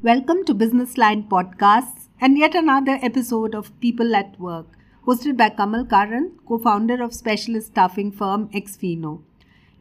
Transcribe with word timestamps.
Welcome 0.00 0.44
to 0.44 0.54
Business 0.54 0.96
Line 0.96 1.24
Podcasts 1.28 2.06
and 2.20 2.38
yet 2.38 2.54
another 2.54 3.00
episode 3.02 3.52
of 3.52 3.72
People 3.80 4.14
at 4.14 4.38
Work, 4.38 4.66
hosted 5.04 5.36
by 5.36 5.48
Kamal 5.48 5.86
Karanth, 5.86 6.34
co 6.46 6.56
founder 6.56 7.02
of 7.02 7.12
specialist 7.12 7.72
staffing 7.72 8.12
firm 8.12 8.48
Xpheno. 8.50 9.22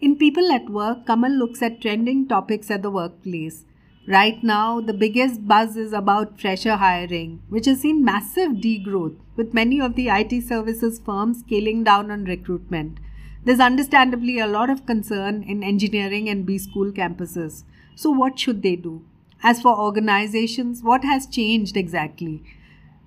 In 0.01 0.15
People 0.15 0.51
at 0.51 0.71
Work, 0.71 1.05
Kamal 1.05 1.29
looks 1.29 1.61
at 1.61 1.79
trending 1.81 2.27
topics 2.27 2.71
at 2.71 2.81
the 2.81 2.89
workplace. 2.89 3.65
Right 4.07 4.43
now, 4.43 4.81
the 4.81 4.95
biggest 4.95 5.47
buzz 5.47 5.77
is 5.77 5.93
about 5.93 6.41
fresher 6.41 6.77
hiring, 6.77 7.43
which 7.49 7.67
has 7.67 7.81
seen 7.81 8.03
massive 8.03 8.53
degrowth, 8.53 9.17
with 9.35 9.53
many 9.53 9.79
of 9.79 9.93
the 9.93 10.09
IT 10.09 10.41
services 10.41 10.99
firms 10.99 11.41
scaling 11.41 11.83
down 11.83 12.09
on 12.09 12.23
recruitment. 12.23 12.97
There's 13.45 13.59
understandably 13.59 14.39
a 14.39 14.47
lot 14.47 14.71
of 14.71 14.87
concern 14.87 15.43
in 15.43 15.63
engineering 15.63 16.27
and 16.27 16.43
B 16.43 16.57
school 16.57 16.91
campuses. 16.91 17.65
So, 17.93 18.09
what 18.09 18.39
should 18.39 18.63
they 18.63 18.75
do? 18.75 19.03
As 19.43 19.61
for 19.61 19.77
organizations, 19.79 20.81
what 20.81 21.03
has 21.03 21.27
changed 21.27 21.77
exactly? 21.77 22.43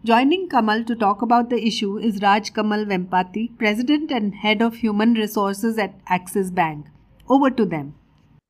Joining 0.04 0.48
Kamal 0.48 0.84
to 0.84 0.94
talk 0.94 1.22
about 1.22 1.50
the 1.50 1.60
issue 1.66 1.98
is 1.98 2.22
Raj 2.22 2.54
Kamal 2.54 2.84
Vempati, 2.84 3.58
President 3.58 4.12
and 4.12 4.36
Head 4.36 4.62
of 4.62 4.76
Human 4.76 5.14
Resources 5.14 5.76
at 5.76 6.00
Axis 6.06 6.52
Bank. 6.52 6.86
Over 7.28 7.50
to 7.50 7.66
them. 7.66 7.96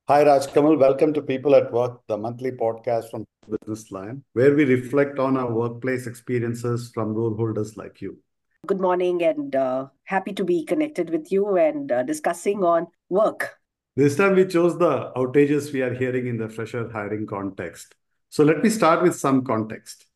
Hi, 0.08 0.24
Raj 0.24 0.52
Kamal. 0.52 0.76
Welcome 0.76 1.14
to 1.14 1.22
People 1.22 1.54
at 1.54 1.72
Work, 1.72 2.02
the 2.06 2.18
monthly 2.18 2.50
podcast 2.50 3.10
from 3.10 3.24
Business 3.48 3.90
Line, 3.90 4.24
where 4.34 4.54
we 4.54 4.64
reflect 4.64 5.18
on 5.18 5.38
our 5.38 5.50
workplace 5.50 6.06
experiences 6.06 6.90
from 6.92 7.14
role 7.14 7.34
holders 7.34 7.78
like 7.78 8.02
you. 8.02 8.18
Good 8.66 8.80
morning, 8.80 9.22
and 9.22 9.56
uh, 9.56 9.86
happy 10.04 10.34
to 10.34 10.44
be 10.44 10.66
connected 10.66 11.08
with 11.08 11.32
you 11.32 11.56
and 11.56 11.90
uh, 11.90 12.02
discussing 12.02 12.62
on 12.62 12.88
work 13.08 13.59
this 14.00 14.16
time 14.16 14.34
we 14.34 14.46
chose 14.46 14.78
the 14.78 15.12
outages 15.14 15.72
we 15.72 15.82
are 15.82 15.92
hearing 15.92 16.26
in 16.26 16.38
the 16.38 16.48
fresher 16.48 16.88
hiring 16.90 17.26
context. 17.26 17.94
So 18.30 18.44
let 18.44 18.62
me 18.62 18.70
start 18.70 19.02
with 19.02 19.14
some 19.14 19.44
context. 19.44 20.06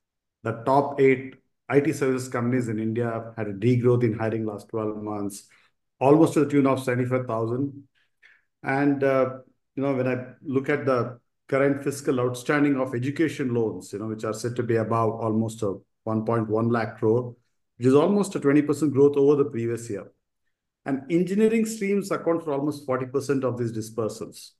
The 0.42 0.52
top 0.64 1.00
eight 1.00 1.34
IT 1.70 1.94
service 1.94 2.28
companies 2.28 2.68
in 2.68 2.78
India 2.78 3.32
had 3.36 3.48
a 3.48 3.52
degrowth 3.52 4.02
in 4.02 4.14
hiring 4.14 4.46
last 4.46 4.68
12 4.68 5.02
months, 5.02 5.48
almost 5.98 6.32
to 6.34 6.40
the 6.40 6.50
tune 6.50 6.66
of 6.66 6.82
75,000. 6.82 7.84
And, 8.62 9.04
uh, 9.04 9.38
you 9.74 9.82
know, 9.82 9.94
when 9.94 10.08
I 10.08 10.32
look 10.42 10.70
at 10.70 10.86
the 10.86 11.18
current 11.48 11.84
fiscal 11.84 12.20
outstanding 12.20 12.80
of 12.80 12.94
education 12.94 13.52
loans, 13.52 13.92
you 13.92 13.98
know, 13.98 14.06
which 14.06 14.24
are 14.24 14.32
said 14.32 14.56
to 14.56 14.62
be 14.62 14.76
above 14.76 15.10
almost 15.20 15.62
a 15.62 15.74
1.1 16.06 16.70
lakh 16.70 16.98
crore, 16.98 17.36
which 17.76 17.86
is 17.88 17.94
almost 17.94 18.34
a 18.34 18.40
20% 18.40 18.92
growth 18.92 19.16
over 19.18 19.36
the 19.42 19.50
previous 19.50 19.90
year. 19.90 20.10
And 20.86 21.02
engineering 21.10 21.64
streams 21.64 22.10
account 22.10 22.44
for 22.44 22.52
almost 22.52 22.86
40% 22.86 23.42
of 23.44 23.58
these 23.58 23.72
dispersals. 23.72 24.50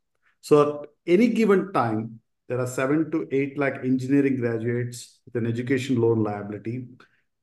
So 0.41 0.83
at 0.83 0.89
any 1.07 1.29
given 1.29 1.73
time, 1.73 2.21
there 2.49 2.61
are 2.61 2.67
seven 2.67 3.11
to 3.11 3.27
eight 3.31 3.59
lakh 3.59 3.85
engineering 3.85 4.37
graduates 4.37 5.21
with 5.25 5.37
an 5.37 5.47
education 5.47 6.01
loan 6.01 6.23
liability. 6.23 6.89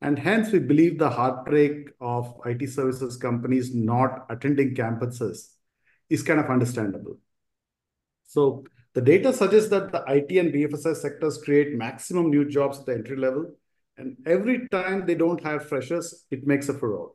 And 0.02 0.18
hence, 0.18 0.52
we 0.52 0.60
believe 0.60 0.98
the 0.98 1.10
heartbreak 1.10 1.90
of 2.00 2.34
IT 2.46 2.68
services 2.70 3.18
companies 3.18 3.74
not 3.74 4.26
attending 4.30 4.76
campuses 4.76 5.54
is 6.10 6.24
kind 6.24 6.40
of 6.40 6.48
understandable. 6.48 7.18
So 8.24 8.64
the 8.94 9.02
data 9.02 9.32
suggests 9.32 9.70
that 9.70 9.92
the 9.92 10.04
IT 10.08 10.38
and 10.38 10.54
BFSI 10.54 10.96
sectors 10.96 11.42
create 11.44 11.74
maximum 11.74 12.30
new 12.30 12.50
jobs 12.50 12.80
at 12.80 12.86
the 12.86 12.94
entry 12.94 13.18
level. 13.18 13.54
And 13.98 14.18
every 14.26 14.68
time 14.70 15.06
they 15.06 15.16
don't 15.16 15.42
hire 15.42 15.60
freshers, 15.60 16.26
it 16.32 16.48
makes 16.48 16.70
a 16.70 16.74
furore. 16.74 17.12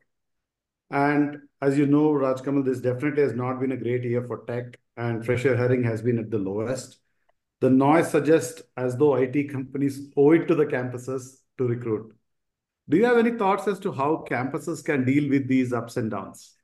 And 0.90 1.40
as 1.60 1.76
you 1.76 1.86
know, 1.86 2.10
Rajkamal, 2.10 2.64
this 2.64 2.80
definitely 2.80 3.22
has 3.22 3.34
not 3.34 3.60
been 3.60 3.72
a 3.72 3.76
great 3.76 4.04
year 4.04 4.22
for 4.22 4.44
tech, 4.46 4.78
and 4.96 5.24
fresher 5.24 5.56
hiring 5.56 5.82
has 5.84 6.02
been 6.02 6.18
at 6.18 6.30
the 6.30 6.38
lowest. 6.38 6.98
The 7.60 7.70
noise 7.70 8.10
suggests 8.10 8.62
as 8.76 8.96
though 8.96 9.14
IT 9.14 9.44
companies 9.44 10.08
owe 10.16 10.32
it 10.32 10.46
to 10.46 10.54
the 10.54 10.66
campuses 10.66 11.38
to 11.58 11.66
recruit. 11.66 12.14
Do 12.88 12.96
you 12.96 13.04
have 13.04 13.18
any 13.18 13.32
thoughts 13.32 13.66
as 13.66 13.80
to 13.80 13.90
how 13.90 14.24
campuses 14.30 14.84
can 14.84 15.04
deal 15.04 15.28
with 15.28 15.48
these 15.48 15.72
ups 15.72 15.96
and 15.96 16.10
downs? 16.10 16.54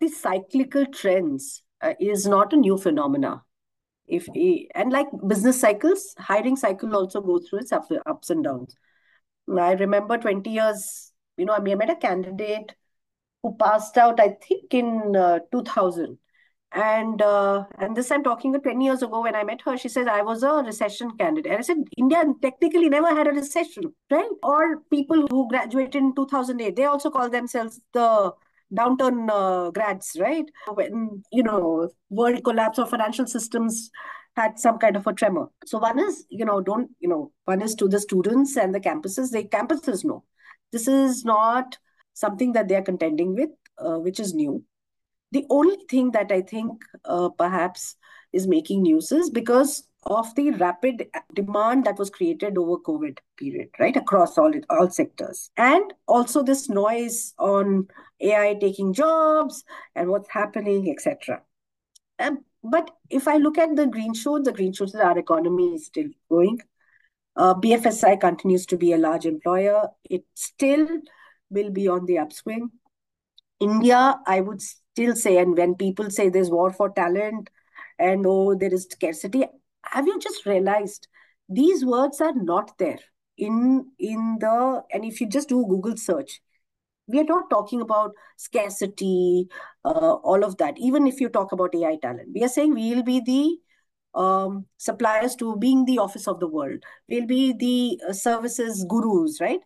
These 0.00 0.20
cyclical 0.20 0.86
trends 0.86 1.62
uh, 1.80 1.94
is 2.00 2.26
not 2.26 2.52
a 2.52 2.56
new 2.56 2.78
phenomena. 2.78 3.42
If 4.06 4.28
and 4.74 4.92
like 4.92 5.06
business 5.26 5.60
cycles, 5.60 6.14
hiring 6.18 6.56
cycle 6.56 6.96
also 6.96 7.20
goes 7.20 7.48
through 7.48 7.60
its 7.60 7.72
ups 7.72 8.30
and 8.30 8.42
downs. 8.42 8.74
I 9.48 9.72
remember 9.72 10.18
20 10.18 10.50
years 10.50 11.11
you 11.42 11.46
know, 11.46 11.54
I 11.54 11.74
met 11.74 11.90
a 11.90 11.96
candidate 11.96 12.72
who 13.42 13.56
passed 13.58 13.98
out, 13.98 14.20
I 14.20 14.36
think, 14.46 14.72
in 14.72 15.16
uh, 15.16 15.40
2000. 15.50 16.16
And 16.74 17.20
uh, 17.20 17.64
and 17.78 17.96
this 17.96 18.10
I'm 18.12 18.22
talking 18.22 18.54
20 18.58 18.82
years 18.82 19.02
ago 19.02 19.22
when 19.22 19.34
I 19.34 19.42
met 19.42 19.60
her, 19.62 19.76
she 19.76 19.88
said 19.88 20.06
I 20.08 20.22
was 20.22 20.44
a 20.44 20.62
recession 20.64 21.10
candidate. 21.18 21.50
And 21.50 21.58
I 21.58 21.62
said, 21.62 21.78
India 21.98 22.24
technically 22.40 22.88
never 22.88 23.08
had 23.08 23.26
a 23.26 23.32
recession, 23.32 23.92
right? 24.10 24.30
Or 24.42 24.78
people 24.90 25.26
who 25.30 25.48
graduated 25.48 25.96
in 25.96 26.14
2008, 26.14 26.76
they 26.76 26.84
also 26.84 27.10
call 27.10 27.28
themselves 27.28 27.80
the 27.92 28.32
downturn 28.72 29.28
uh, 29.30 29.70
grads, 29.72 30.16
right? 30.18 30.46
When, 30.72 31.24
you 31.32 31.42
know, 31.42 31.90
world 32.08 32.42
collapse 32.44 32.78
or 32.78 32.86
financial 32.86 33.26
systems 33.26 33.90
had 34.36 34.58
some 34.58 34.78
kind 34.78 34.96
of 34.96 35.06
a 35.06 35.12
tremor. 35.12 35.48
So 35.66 35.78
one 35.78 35.98
is, 35.98 36.24
you 36.30 36.46
know, 36.46 36.62
don't, 36.62 36.90
you 37.00 37.08
know, 37.08 37.32
one 37.44 37.60
is 37.60 37.74
to 37.74 37.88
the 37.88 38.00
students 38.00 38.56
and 38.56 38.74
the 38.74 38.80
campuses, 38.80 39.32
the 39.32 39.44
campuses 39.44 40.04
know 40.04 40.22
this 40.72 40.88
is 40.88 41.24
not 41.24 41.78
something 42.14 42.52
that 42.52 42.68
they 42.68 42.74
are 42.74 42.82
contending 42.82 43.34
with, 43.34 43.50
uh, 43.78 43.98
which 43.98 44.18
is 44.18 44.34
new. 44.34 44.64
The 45.30 45.46
only 45.48 45.76
thing 45.88 46.10
that 46.12 46.30
I 46.30 46.42
think 46.42 46.82
uh, 47.04 47.30
perhaps 47.30 47.96
is 48.32 48.46
making 48.46 48.82
news 48.82 49.12
is 49.12 49.30
because 49.30 49.86
of 50.04 50.34
the 50.34 50.50
rapid 50.52 51.08
demand 51.32 51.84
that 51.84 51.98
was 51.98 52.10
created 52.10 52.58
over 52.58 52.76
COVID 52.78 53.18
period, 53.36 53.68
right, 53.78 53.96
across 53.96 54.36
all 54.36 54.52
all 54.68 54.90
sectors, 54.90 55.50
and 55.56 55.92
also 56.08 56.42
this 56.42 56.68
noise 56.68 57.34
on 57.38 57.86
AI 58.20 58.54
taking 58.60 58.92
jobs 58.92 59.64
and 59.94 60.08
what's 60.08 60.28
happening, 60.28 60.90
etc. 60.90 61.42
Um, 62.18 62.44
but 62.64 62.90
if 63.10 63.28
I 63.28 63.36
look 63.36 63.58
at 63.58 63.76
the 63.76 63.86
green 63.86 64.14
shoots, 64.14 64.46
the 64.46 64.52
green 64.52 64.72
shoots, 64.72 64.94
our 64.94 65.18
economy 65.18 65.74
is 65.74 65.86
still 65.86 66.08
growing. 66.28 66.60
Uh, 67.36 67.54
BFSI 67.54 68.16
continues 68.20 68.66
to 68.66 68.76
be 68.76 68.92
a 68.92 68.98
large 68.98 69.26
employer. 69.26 69.88
It 70.08 70.24
still 70.34 70.86
will 71.50 71.70
be 71.70 71.88
on 71.88 72.06
the 72.06 72.18
upswing. 72.18 72.70
India, 73.60 74.18
I 74.26 74.40
would 74.40 74.60
still 74.60 75.14
say, 75.14 75.38
and 75.38 75.56
when 75.56 75.74
people 75.76 76.10
say 76.10 76.28
there's 76.28 76.50
war 76.50 76.72
for 76.72 76.90
talent 76.90 77.48
and 77.98 78.26
oh, 78.26 78.54
there 78.54 78.72
is 78.74 78.88
scarcity, 78.90 79.44
have 79.84 80.06
you 80.06 80.18
just 80.18 80.46
realized 80.46 81.08
these 81.48 81.84
words 81.84 82.20
are 82.20 82.34
not 82.34 82.76
there 82.78 82.98
in 83.36 83.90
in 83.98 84.38
the 84.40 84.82
and 84.92 85.04
if 85.04 85.20
you 85.20 85.28
just 85.28 85.48
do 85.48 85.64
Google 85.66 85.96
search, 85.96 86.40
we 87.06 87.20
are 87.20 87.24
not 87.24 87.50
talking 87.50 87.80
about 87.80 88.12
scarcity, 88.36 89.48
uh, 89.84 90.14
all 90.14 90.44
of 90.44 90.56
that. 90.58 90.78
Even 90.78 91.06
if 91.06 91.20
you 91.20 91.28
talk 91.28 91.52
about 91.52 91.74
AI 91.74 91.96
talent, 92.02 92.30
we 92.34 92.42
are 92.44 92.48
saying 92.48 92.74
we 92.74 92.94
will 92.94 93.02
be 93.02 93.20
the 93.20 93.58
um, 94.14 94.66
suppliers 94.76 95.34
to 95.36 95.56
being 95.56 95.84
the 95.84 95.98
office 95.98 96.28
of 96.28 96.40
the 96.40 96.48
world. 96.48 96.82
We'll 97.08 97.26
be 97.26 97.52
the 97.52 98.00
uh, 98.08 98.12
services 98.12 98.84
gurus, 98.88 99.40
right? 99.40 99.60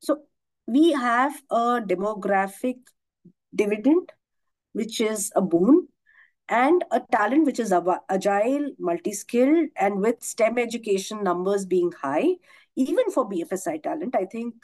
So 0.00 0.22
we 0.66 0.92
have 0.92 1.32
a 1.50 1.80
demographic 1.80 2.76
dividend, 3.54 4.12
which 4.72 5.00
is 5.00 5.32
a 5.34 5.42
boon, 5.42 5.88
and 6.48 6.84
a 6.90 7.00
talent 7.12 7.46
which 7.46 7.60
is 7.60 7.72
agile, 7.72 8.70
multi-skilled, 8.78 9.68
and 9.76 10.00
with 10.00 10.22
STEM 10.22 10.58
education 10.58 11.22
numbers 11.22 11.64
being 11.64 11.92
high, 11.92 12.26
even 12.76 13.10
for 13.10 13.28
BFSI 13.28 13.82
talent, 13.82 14.14
I 14.16 14.24
think 14.24 14.54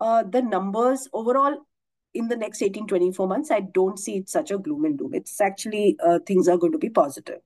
uh, 0.00 0.22
the 0.22 0.42
numbers 0.42 1.08
overall 1.12 1.66
in 2.14 2.26
the 2.28 2.36
next 2.36 2.62
18, 2.62 2.88
24 2.88 3.28
months, 3.28 3.50
I 3.50 3.60
don't 3.60 3.98
see 3.98 4.16
it 4.16 4.28
such 4.28 4.50
a 4.50 4.58
gloom 4.58 4.84
and 4.84 4.98
doom. 4.98 5.14
It's 5.14 5.40
actually, 5.40 5.96
uh, 6.04 6.18
things 6.26 6.48
are 6.48 6.56
going 6.56 6.72
to 6.72 6.78
be 6.78 6.90
positive 6.90 7.40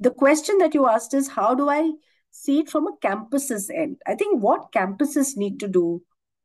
the 0.00 0.10
question 0.10 0.58
that 0.58 0.74
you 0.74 0.88
asked 0.88 1.14
is 1.14 1.28
how 1.28 1.54
do 1.54 1.68
I 1.68 1.92
see 2.30 2.60
it 2.60 2.70
from 2.70 2.86
a 2.86 2.96
campus's 3.00 3.70
end? 3.70 3.98
I 4.06 4.14
think 4.14 4.42
what 4.42 4.72
campuses 4.72 5.36
need 5.36 5.60
to 5.60 5.68
do 5.68 6.02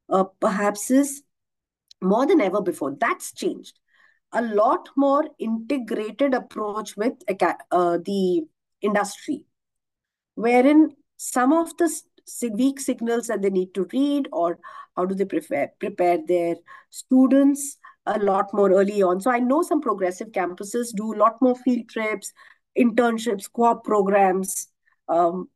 uh, 0.09 0.25
perhaps 0.39 0.91
is 0.91 1.23
more 2.01 2.25
than 2.25 2.41
ever 2.41 2.61
before. 2.61 2.95
That's 2.99 3.33
changed. 3.33 3.79
A 4.33 4.41
lot 4.41 4.89
more 4.95 5.27
integrated 5.39 6.33
approach 6.33 6.95
with 6.95 7.13
uh, 7.29 7.97
the 8.05 8.43
industry, 8.81 9.45
wherein 10.35 10.91
some 11.17 11.51
of 11.51 11.75
the 11.77 11.89
weak 12.53 12.79
signals 12.79 13.27
that 13.27 13.41
they 13.41 13.49
need 13.49 13.73
to 13.73 13.87
read 13.91 14.29
or 14.31 14.57
how 14.95 15.05
do 15.05 15.15
they 15.15 15.25
prepare, 15.25 15.71
prepare 15.79 16.19
their 16.25 16.55
students 16.89 17.77
a 18.05 18.17
lot 18.19 18.53
more 18.53 18.71
early 18.71 19.03
on. 19.03 19.19
So 19.19 19.31
I 19.31 19.39
know 19.39 19.61
some 19.61 19.81
progressive 19.81 20.31
campuses 20.31 20.95
do 20.95 21.13
a 21.13 21.17
lot 21.17 21.41
more 21.41 21.55
field 21.55 21.89
trips, 21.89 22.31
internships, 22.77 23.51
co-op 23.51 23.83
programs, 23.83 24.67
um, 25.09 25.49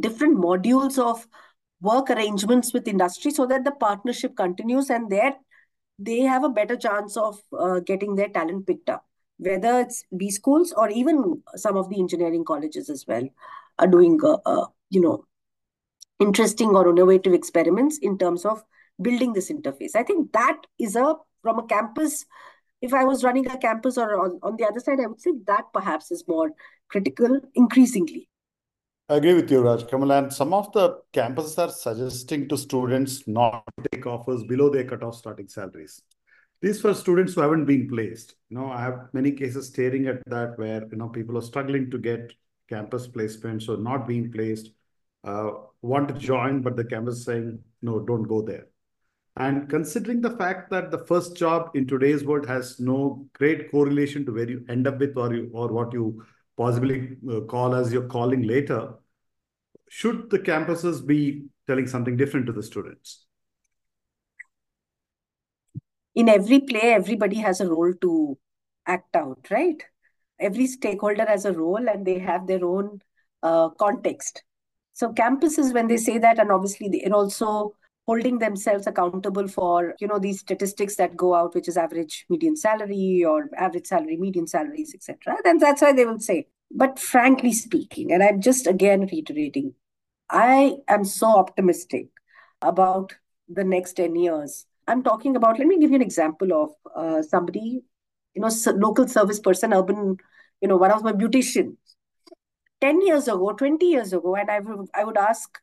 different 0.00 0.38
modules 0.38 0.98
of 0.98 1.26
work 1.80 2.10
arrangements 2.10 2.72
with 2.72 2.86
industry 2.86 3.30
so 3.30 3.46
that 3.46 3.64
the 3.64 3.72
partnership 3.72 4.36
continues 4.36 4.90
and 4.90 5.10
there 5.10 5.34
they 5.98 6.20
have 6.20 6.44
a 6.44 6.48
better 6.48 6.76
chance 6.76 7.16
of 7.16 7.40
uh, 7.58 7.80
getting 7.80 8.14
their 8.14 8.28
talent 8.28 8.66
picked 8.66 8.88
up. 8.88 9.04
whether 9.40 9.80
it's 9.80 10.04
B 10.16 10.30
schools 10.30 10.72
or 10.76 10.90
even 10.90 11.42
some 11.56 11.76
of 11.76 11.88
the 11.88 11.98
engineering 11.98 12.44
colleges 12.44 12.90
as 12.90 13.06
well, 13.08 13.26
are 13.78 13.86
doing, 13.86 14.18
uh, 14.22 14.36
uh, 14.44 14.66
you 14.90 15.00
know, 15.00 15.24
interesting 16.18 16.68
or 16.70 16.88
innovative 16.90 17.32
experiments 17.32 17.98
in 17.98 18.18
terms 18.18 18.44
of 18.44 18.62
building 19.00 19.32
this 19.32 19.50
interface. 19.50 19.96
I 19.96 20.02
think 20.02 20.32
that 20.32 20.58
is 20.78 20.94
a, 20.94 21.16
from 21.42 21.58
a 21.58 21.66
campus, 21.66 22.26
if 22.80 22.94
I 22.94 23.04
was 23.04 23.22
running 23.22 23.46
a 23.46 23.58
campus 23.58 23.98
or 23.98 24.18
on, 24.18 24.38
on 24.42 24.56
the 24.56 24.64
other 24.64 24.80
side, 24.80 25.00
I 25.00 25.06
would 25.06 25.20
say 25.20 25.32
that 25.46 25.72
perhaps 25.72 26.10
is 26.10 26.24
more 26.26 26.50
critical 26.88 27.40
increasingly. 27.54 28.28
I 29.08 29.16
agree 29.16 29.34
with 29.34 29.50
you, 29.50 29.60
Raj 29.60 29.88
Kamal. 29.88 30.12
And 30.12 30.32
some 30.32 30.54
of 30.54 30.72
the 30.72 30.98
campuses 31.12 31.58
are 31.58 31.72
suggesting 31.72 32.48
to 32.48 32.56
students 32.56 33.26
not 33.26 33.64
to 33.82 33.88
take 33.88 34.06
offers 34.06 34.44
below 34.44 34.70
their 34.70 34.84
cutoff 34.84 35.16
starting 35.16 35.48
salaries. 35.48 36.00
These 36.62 36.80
for 36.80 36.94
students 36.94 37.34
who 37.34 37.40
haven't 37.40 37.64
been 37.64 37.88
placed. 37.88 38.34
You 38.50 38.58
know, 38.58 38.70
I 38.70 38.82
have 38.82 39.08
many 39.12 39.32
cases 39.32 39.68
staring 39.68 40.06
at 40.06 40.22
that 40.26 40.58
where 40.58 40.86
you 40.90 40.96
know 40.96 41.08
people 41.08 41.36
are 41.38 41.42
struggling 41.42 41.90
to 41.90 41.98
get 41.98 42.32
campus 42.68 43.08
placements 43.08 43.68
or 43.68 43.78
not 43.78 44.06
being 44.06 44.30
placed, 44.30 44.70
uh, 45.24 45.50
want 45.82 46.08
to 46.08 46.14
join, 46.14 46.62
but 46.62 46.76
the 46.76 46.84
campus 46.84 47.24
saying 47.24 47.58
no, 47.82 47.98
don't 48.00 48.24
go 48.24 48.42
there. 48.42 48.66
And 49.36 49.68
considering 49.68 50.20
the 50.20 50.36
fact 50.36 50.70
that 50.70 50.90
the 50.90 50.98
first 50.98 51.36
job 51.36 51.70
in 51.74 51.86
today's 51.86 52.24
world 52.24 52.46
has 52.46 52.80
no 52.80 53.26
great 53.34 53.70
correlation 53.70 54.26
to 54.26 54.32
where 54.32 54.50
you 54.50 54.64
end 54.68 54.86
up 54.86 54.98
with 54.98 55.16
or 55.16 55.32
you 55.32 55.50
or 55.52 55.68
what 55.68 55.92
you 55.92 56.24
possibly 56.56 57.16
uh, 57.30 57.40
call 57.42 57.74
as 57.74 57.92
your 57.92 58.06
calling 58.08 58.42
later, 58.42 58.94
should 59.88 60.30
the 60.30 60.38
campuses 60.38 61.06
be 61.06 61.44
telling 61.66 61.86
something 61.86 62.16
different 62.16 62.46
to 62.46 62.52
the 62.52 62.62
students? 62.62 63.26
In 66.14 66.28
every 66.28 66.60
play, 66.60 66.92
everybody 66.92 67.36
has 67.36 67.60
a 67.60 67.68
role 67.68 67.94
to 68.00 68.36
act 68.86 69.14
out, 69.14 69.46
right? 69.50 69.82
Every 70.38 70.66
stakeholder 70.66 71.24
has 71.24 71.44
a 71.44 71.52
role 71.52 71.88
and 71.88 72.04
they 72.04 72.18
have 72.18 72.46
their 72.46 72.64
own 72.64 73.00
uh, 73.42 73.70
context. 73.70 74.42
So 74.92 75.12
campuses, 75.12 75.72
when 75.72 75.86
they 75.86 75.96
say 75.96 76.18
that, 76.18 76.38
and 76.38 76.50
obviously 76.50 76.88
they're 76.88 77.14
also 77.14 77.74
holding 78.06 78.38
themselves 78.38 78.86
accountable 78.86 79.46
for 79.46 79.94
you 80.00 80.08
know 80.08 80.18
these 80.18 80.40
statistics 80.40 80.96
that 80.96 81.16
go 81.16 81.34
out 81.34 81.54
which 81.54 81.68
is 81.68 81.76
average 81.76 82.26
median 82.28 82.56
salary 82.56 83.24
or 83.24 83.48
average 83.56 83.86
salary 83.86 84.16
median 84.16 84.46
salaries 84.46 84.94
etc 84.94 85.36
then 85.44 85.58
that's 85.58 85.82
why 85.82 85.92
they 85.92 86.04
will 86.04 86.18
say. 86.20 86.46
But 86.72 87.00
frankly 87.00 87.52
speaking 87.52 88.12
and 88.12 88.22
i'm 88.22 88.40
just 88.40 88.68
again 88.68 89.08
reiterating 89.10 89.74
i 90.30 90.76
am 90.86 91.04
so 91.04 91.26
optimistic 91.36 92.06
about 92.62 93.14
the 93.48 93.64
next 93.64 93.94
10 93.94 94.14
years. 94.16 94.66
I'm 94.86 95.02
talking 95.02 95.36
about 95.36 95.58
let 95.58 95.68
me 95.68 95.78
give 95.78 95.90
you 95.90 95.96
an 95.96 96.02
example 96.02 96.52
of 96.52 96.70
uh, 96.94 97.22
somebody 97.22 97.82
you 98.34 98.42
know 98.42 98.50
local 98.76 99.08
service 99.08 99.40
person 99.40 99.72
urban 99.72 100.16
you 100.60 100.68
know 100.68 100.76
one 100.76 100.90
of 100.90 101.02
my 101.02 101.12
beauticians. 101.12 101.76
10 102.80 103.02
years 103.02 103.28
ago 103.28 103.52
20 103.52 103.84
years 103.86 104.12
ago 104.14 104.34
and 104.36 104.50
i 104.50 104.58
would 104.58 104.88
i 104.94 105.04
would 105.04 105.18
ask 105.18 105.58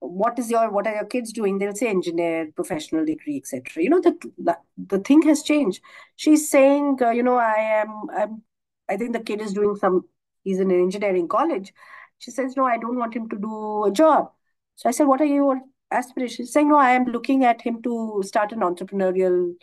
what 0.00 0.38
is 0.38 0.50
your 0.50 0.70
what 0.70 0.86
are 0.86 0.94
your 0.94 1.04
kids 1.04 1.32
doing? 1.32 1.58
They'll 1.58 1.74
say 1.74 1.88
engineer 1.88 2.50
professional 2.54 3.04
degree 3.04 3.36
etc 3.36 3.82
you 3.82 3.90
know 3.90 4.00
the, 4.00 4.16
the 4.38 4.58
the 4.76 4.98
thing 4.98 5.22
has 5.22 5.42
changed. 5.42 5.82
She's 6.16 6.50
saying 6.50 6.98
uh, 7.02 7.10
you 7.10 7.22
know 7.22 7.36
i 7.36 7.54
am 7.82 8.06
i'm 8.16 8.42
i 8.88 8.96
think 8.96 9.12
the 9.12 9.20
kid 9.20 9.40
is 9.40 9.52
doing 9.52 9.76
some 9.76 10.04
he's 10.42 10.58
in 10.60 10.70
an 10.70 10.80
engineering 10.80 11.28
college. 11.28 11.72
She 12.18 12.30
says 12.30 12.56
no 12.56 12.64
i 12.64 12.78
don't 12.78 12.96
want 12.96 13.14
him 13.14 13.28
to 13.28 13.36
do 13.36 13.84
a 13.84 13.92
job. 13.92 14.32
So 14.76 14.88
i 14.88 14.92
said 14.92 15.06
what 15.06 15.20
are 15.20 15.26
your 15.26 15.60
aspirations? 15.90 16.48
She's 16.48 16.52
saying 16.52 16.68
no 16.68 16.78
i 16.78 16.90
am 16.90 17.04
looking 17.04 17.44
at 17.44 17.62
him 17.62 17.82
to 17.82 18.22
start 18.24 18.52
an 18.52 18.60
entrepreneurial 18.60 19.54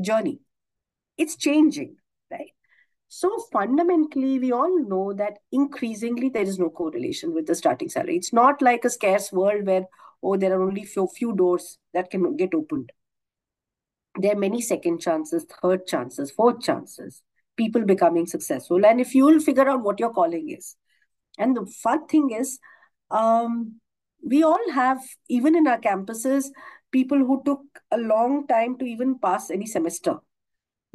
journey. 0.00 0.40
It's 1.16 1.36
changing 1.36 1.96
so 3.16 3.38
fundamentally, 3.52 4.40
we 4.40 4.50
all 4.50 4.76
know 4.88 5.12
that 5.12 5.38
increasingly 5.52 6.30
there 6.30 6.42
is 6.42 6.58
no 6.58 6.68
correlation 6.68 7.32
with 7.32 7.46
the 7.46 7.54
starting 7.54 7.88
salary. 7.88 8.16
It's 8.16 8.32
not 8.32 8.60
like 8.60 8.84
a 8.84 8.90
scarce 8.90 9.30
world 9.30 9.66
where, 9.66 9.84
oh, 10.20 10.36
there 10.36 10.52
are 10.52 10.60
only 10.60 10.82
few, 10.82 11.06
few 11.06 11.32
doors 11.32 11.78
that 11.92 12.10
can 12.10 12.34
get 12.34 12.54
opened. 12.54 12.90
There 14.20 14.32
are 14.32 14.38
many 14.38 14.60
second 14.60 15.00
chances, 15.00 15.46
third 15.62 15.86
chances, 15.86 16.32
fourth 16.32 16.60
chances, 16.60 17.22
people 17.56 17.84
becoming 17.84 18.26
successful. 18.26 18.84
And 18.84 19.00
if 19.00 19.14
you 19.14 19.26
will 19.26 19.38
figure 19.38 19.68
out 19.68 19.84
what 19.84 20.00
your 20.00 20.12
calling 20.12 20.50
is. 20.50 20.74
And 21.38 21.56
the 21.56 21.66
fun 21.66 22.08
thing 22.08 22.32
is, 22.32 22.58
um, 23.12 23.80
we 24.26 24.42
all 24.42 24.72
have, 24.72 24.98
even 25.28 25.54
in 25.54 25.68
our 25.68 25.78
campuses, 25.78 26.46
people 26.90 27.18
who 27.18 27.42
took 27.44 27.62
a 27.92 27.96
long 27.96 28.48
time 28.48 28.76
to 28.78 28.84
even 28.84 29.20
pass 29.20 29.52
any 29.52 29.66
semester, 29.66 30.16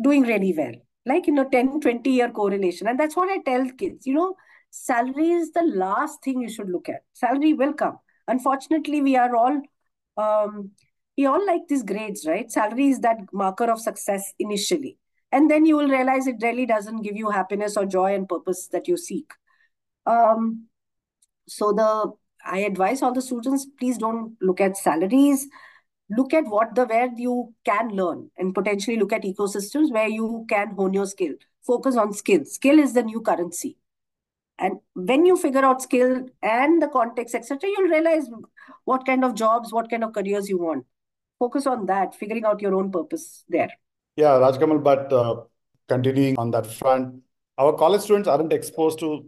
doing 0.02 0.24
really 0.24 0.54
well 0.58 0.74
like 1.10 1.28
you 1.28 1.34
know 1.34 1.48
10 1.50 1.82
20 1.82 2.10
year 2.10 2.30
correlation. 2.30 2.88
And 2.88 3.00
that's 3.00 3.16
what 3.16 3.30
i 3.30 3.40
tell 3.50 3.70
kids 3.82 4.08
you 4.08 4.14
know 4.14 4.36
salary 4.70 5.32
is 5.32 5.52
the 5.52 5.64
last 5.64 6.24
thing 6.24 6.42
you 6.42 6.50
should 6.50 6.70
look 6.70 6.90
at. 6.90 7.04
Salary 7.14 7.54
will 7.54 7.74
come. 7.74 8.00
Unfortunately 8.28 9.02
we 9.02 9.16
are 9.16 9.36
all 9.36 9.62
um 10.18 10.72
we 11.18 11.26
all 11.26 11.46
like 11.46 11.68
these 11.68 11.84
grades 11.84 12.26
right? 12.28 12.52
Salary 12.52 12.90
is 12.90 13.00
that 13.02 13.18
marker 13.34 13.72
of 13.72 13.80
success 13.82 14.34
initially. 14.40 14.98
And 15.32 15.50
then 15.52 15.66
you 15.66 15.78
will 15.78 15.90
realize 15.90 16.28
it 16.28 16.42
really 16.42 16.66
doesn't 16.66 17.04
give 17.04 17.16
you 17.16 17.30
happiness 17.30 17.78
or 17.78 17.86
joy 17.86 18.16
and 18.16 18.28
purpose 18.28 18.68
that 18.72 18.88
you 18.88 18.98
seek. 18.98 19.32
Um 20.06 20.70
so 21.48 21.72
the 21.74 22.14
i 22.46 22.60
advise 22.60 23.02
all 23.02 23.14
the 23.14 23.22
students 23.22 23.66
please 23.80 23.98
don't 23.98 24.36
look 24.42 24.62
at 24.62 24.78
salaries 24.78 25.48
look 26.10 26.34
at 26.34 26.46
what 26.46 26.76
the 26.76 26.86
where 26.86 27.10
you 27.16 27.54
can 27.66 27.90
learn 27.90 28.30
and 28.38 28.54
potentially 28.54 28.98
look 28.98 29.14
at 29.14 29.24
ecosystems 29.24 29.92
where 29.92 30.08
you 30.08 30.46
can 30.50 30.72
hone 30.72 30.94
your 30.94 31.06
skill. 31.06 31.34
Focus 31.66 31.96
on 31.96 32.14
skill. 32.14 32.46
Skill 32.46 32.80
is 32.80 32.94
the 32.94 33.04
new 33.04 33.22
currency. 33.22 33.78
And 34.58 34.80
when 34.94 35.26
you 35.26 35.38
figure 35.38 35.64
out 35.64 35.82
skill 35.82 36.26
and 36.42 36.82
the 36.82 36.88
context 36.88 37.34
etc 37.34 37.70
you'll 37.70 37.90
realize 37.90 38.28
what 38.84 39.06
kind 39.06 39.24
of 39.24 39.34
jobs 39.34 39.72
what 39.72 39.90
kind 39.90 40.04
of 40.04 40.14
careers 40.14 40.50
you 40.50 40.58
want. 40.58 40.86
Focus 41.38 41.66
on 41.66 41.86
that 41.86 42.16
figuring 42.16 42.44
out 42.44 42.62
your 42.62 42.76
own 42.76 42.92
purpose 42.92 43.46
there. 43.48 43.70
Yeah 44.18 44.40
rajkamal 44.40 44.84
but 44.84 45.14
uh, 45.14 45.44
continuing 45.88 46.38
on 46.38 46.52
that 46.52 46.66
front 46.66 47.22
our 47.58 47.74
college 47.74 48.02
students 48.02 48.28
aren't 48.28 48.52
exposed 48.52 49.00
to 49.00 49.26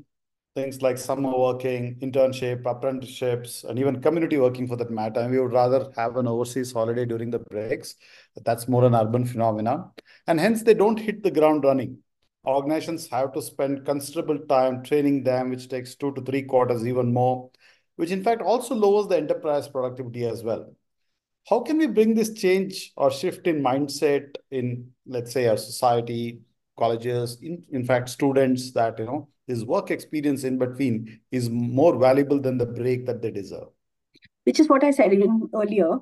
things 0.56 0.82
like 0.82 0.98
summer 0.98 1.32
working, 1.38 1.96
internship, 2.02 2.66
apprenticeships, 2.66 3.64
and 3.64 3.80
even 3.80 4.02
community 4.02 4.38
working 4.38 4.68
for 4.68 4.76
that 4.76 4.92
matter. 4.92 5.22
And 5.22 5.32
we 5.32 5.40
would 5.40 5.54
rather 5.54 5.92
have 5.96 6.18
an 6.18 6.28
overseas 6.28 6.74
holiday 6.74 7.06
during 7.06 7.32
the 7.32 7.40
breaks. 7.40 7.96
That's 8.44 8.68
more 8.68 8.84
an 8.84 8.96
urban 8.96 9.26
phenomenon. 9.26 9.92
And 10.28 10.40
hence, 10.40 10.64
they 10.64 10.74
don't 10.74 11.00
hit 11.00 11.24
the 11.24 11.32
ground 11.32 11.64
running. 11.64 12.00
Organizations 12.46 13.08
have 13.10 13.34
to 13.34 13.42
spend 13.42 13.86
considerable 13.86 14.40
time 14.40 14.84
training 14.84 15.24
them, 15.24 15.52
which 15.52 15.70
takes 15.70 15.96
two 15.96 16.12
to 16.14 16.22
three 16.22 16.42
quarters, 16.42 16.86
even 16.86 17.14
more, 17.14 17.50
which 17.96 18.12
in 18.12 18.24
fact 18.24 18.42
also 18.42 18.76
lowers 18.76 19.08
the 19.08 19.18
enterprise 19.18 19.68
productivity 19.68 20.26
as 20.26 20.44
well. 20.44 20.74
How 21.48 21.62
can 21.62 21.78
we 21.78 21.88
bring 21.88 22.14
this 22.14 22.34
change 22.34 22.92
or 22.98 23.10
shift 23.12 23.48
in 23.48 23.64
mindset 23.64 24.36
in, 24.50 24.92
let's 25.06 25.32
say, 25.32 25.48
our 25.48 25.58
society, 25.58 26.42
colleges, 26.78 27.38
in, 27.42 27.64
in 27.72 27.86
fact, 27.86 28.10
students 28.10 28.72
that, 28.74 28.98
you 29.00 29.06
know, 29.06 29.30
his 29.52 29.66
work 29.66 29.92
experience 29.92 30.44
in 30.44 30.58
between 30.58 31.20
is 31.32 31.50
more 31.50 31.98
valuable 32.00 32.40
than 32.40 32.58
the 32.58 32.66
break 32.66 33.06
that 33.06 33.22
they 33.22 33.32
deserve. 33.32 33.68
Which 34.46 34.60
is 34.60 34.70
what 34.70 34.84
I 34.84 34.92
said 34.92 35.14
even 35.14 35.50
earlier. 35.54 36.00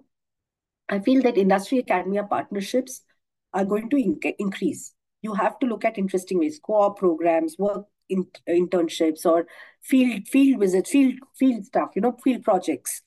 I 0.88 1.00
feel 1.00 1.22
that 1.24 1.38
industry 1.38 1.80
academia 1.80 2.24
partnerships 2.24 3.02
are 3.54 3.66
going 3.66 3.90
to 3.90 3.96
inc- 3.96 4.36
increase. 4.38 4.94
You 5.22 5.34
have 5.34 5.58
to 5.60 5.68
look 5.68 5.84
at 5.84 5.98
interesting 5.98 6.40
ways, 6.40 6.60
co-op 6.64 7.00
programs, 7.00 7.58
work 7.58 7.86
in, 8.08 8.28
internships, 8.48 9.26
or 9.26 9.48
field 9.82 10.28
field 10.28 10.62
visits, 10.62 10.92
field 10.92 11.16
field 11.38 11.66
stuff. 11.66 11.90
You 11.96 12.04
know, 12.04 12.16
field 12.24 12.44
projects. 12.44 13.02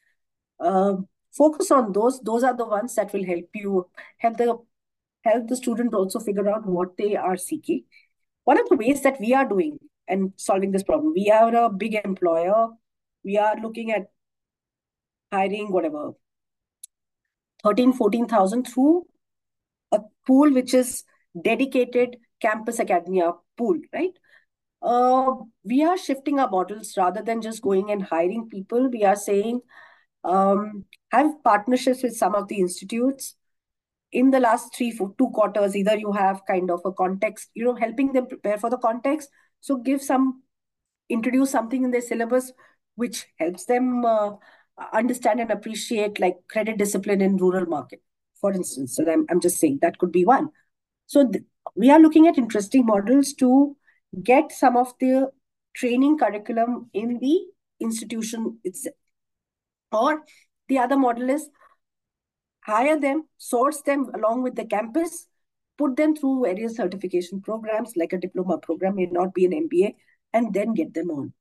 Uh, 0.61 0.97
focus 1.37 1.71
on 1.71 1.93
those. 1.93 2.21
Those 2.21 2.45
are 2.45 2.57
the 2.57 2.67
ones 2.67 2.95
that 2.97 3.13
will 3.13 3.25
help 3.25 3.49
you 3.55 3.87
help 4.19 4.37
the 4.37 4.59
help 5.25 5.49
the 5.49 5.57
student 5.57 5.95
also 5.95 6.21
figure 6.21 6.49
out 6.49 6.67
what 6.67 6.97
they 6.99 7.17
are 7.17 7.37
seeking. 7.37 7.85
One 8.45 8.61
of 8.61 8.69
the 8.69 8.77
ways 8.77 9.03
that 9.03 9.21
we 9.21 9.35
are 9.35 9.49
doing 9.49 9.79
and 10.13 10.33
solving 10.37 10.73
this 10.73 10.83
problem. 10.83 11.13
We 11.15 11.31
are 11.31 11.55
a 11.55 11.71
big 11.71 11.95
employer. 12.05 12.69
We 13.25 13.39
are 13.39 13.57
looking 13.61 13.93
at 13.93 14.11
hiring 15.33 15.73
whatever 15.73 16.13
13, 17.65 17.93
14,000 17.93 18.65
through 18.65 19.07
a 19.93 20.01
pool 20.27 20.53
which 20.53 20.75
is 20.75 21.05
dedicated 21.41 22.17
campus 22.41 22.81
academia 22.81 23.33
pool, 23.57 23.79
right? 23.93 24.13
Uh, 24.83 25.35
we 25.65 25.85
are 25.85 25.97
shifting 25.97 26.41
our 26.41 26.51
models 26.51 26.95
rather 26.97 27.23
than 27.23 27.41
just 27.41 27.63
going 27.63 27.91
and 27.91 28.03
hiring 28.03 28.49
people. 28.49 28.91
We 28.91 29.05
are 29.05 29.17
saying 29.17 29.61
um, 30.25 30.85
have 31.13 31.43
partnerships 31.45 32.03
with 32.03 32.17
some 32.17 32.35
of 32.35 32.49
the 32.49 32.61
institutes. 32.61 33.37
In 34.11 34.31
the 34.31 34.41
last 34.41 34.75
three, 34.77 34.91
four, 34.91 35.15
two 35.17 35.31
quarters, 35.31 35.75
either 35.75 35.97
you 35.97 36.13
have 36.13 36.43
kind 36.47 36.71
of 36.71 36.81
a 36.85 36.93
context, 36.93 37.49
you 37.55 37.65
know, 37.65 37.75
helping 37.75 38.13
them 38.13 38.27
prepare 38.27 38.59
for 38.59 38.69
the 38.69 38.77
context, 38.77 39.31
so 39.63 39.77
give 39.77 40.03
some, 40.03 40.43
introduce 41.09 41.51
something 41.51 41.85
in 41.85 41.93
their 41.93 42.01
syllabus 42.01 42.53
which 42.97 43.27
helps 43.39 43.65
them 43.65 44.05
uh, 44.05 44.33
understand 44.93 45.41
and 45.41 45.51
appreciate 45.51 46.21
like 46.21 46.37
credit 46.49 46.77
discipline 46.77 47.21
in 47.21 47.37
rural 47.37 47.65
market, 47.65 48.03
for 48.41 48.53
instance. 48.53 48.97
So 48.97 49.11
I'm, 49.11 49.25
I'm 49.31 49.41
just 49.41 49.59
saying 49.59 49.79
that 49.81 49.99
could 49.99 50.13
be 50.13 50.25
one. 50.25 50.51
So 51.07 51.31
we 51.75 51.91
are 51.91 52.01
looking 52.01 52.27
at 52.27 52.39
interesting 52.39 52.85
models 52.85 53.33
to 53.35 53.77
get 54.23 54.53
some 54.53 54.77
of 54.77 54.93
the 54.99 55.31
training 55.75 56.19
curriculum 56.19 56.91
in 56.93 57.19
the 57.19 57.41
institution 57.81 58.59
itself. 58.65 58.97
Or 59.93 60.25
the 60.69 60.79
other 60.79 60.97
model 60.97 61.31
is 61.31 61.49
hire 62.65 62.99
them, 62.99 63.29
source 63.39 63.81
them 63.83 64.11
along 64.15 64.43
with 64.43 64.57
the 64.57 64.65
campus, 64.65 65.29
put 65.79 65.97
them 65.97 66.15
through 66.15 66.45
various 66.45 66.77
certification 66.77 67.41
programs 67.41 67.93
like 67.97 68.13
a 68.13 68.19
diploma 68.19 68.59
program, 68.59 68.97
may 68.97 69.07
not 69.07 69.35
be 69.35 69.45
an 69.45 69.53
MBA, 69.53 69.95
and 70.33 70.53
then 70.53 70.75
get 70.75 70.95
them 70.95 71.11
on. 71.11 71.33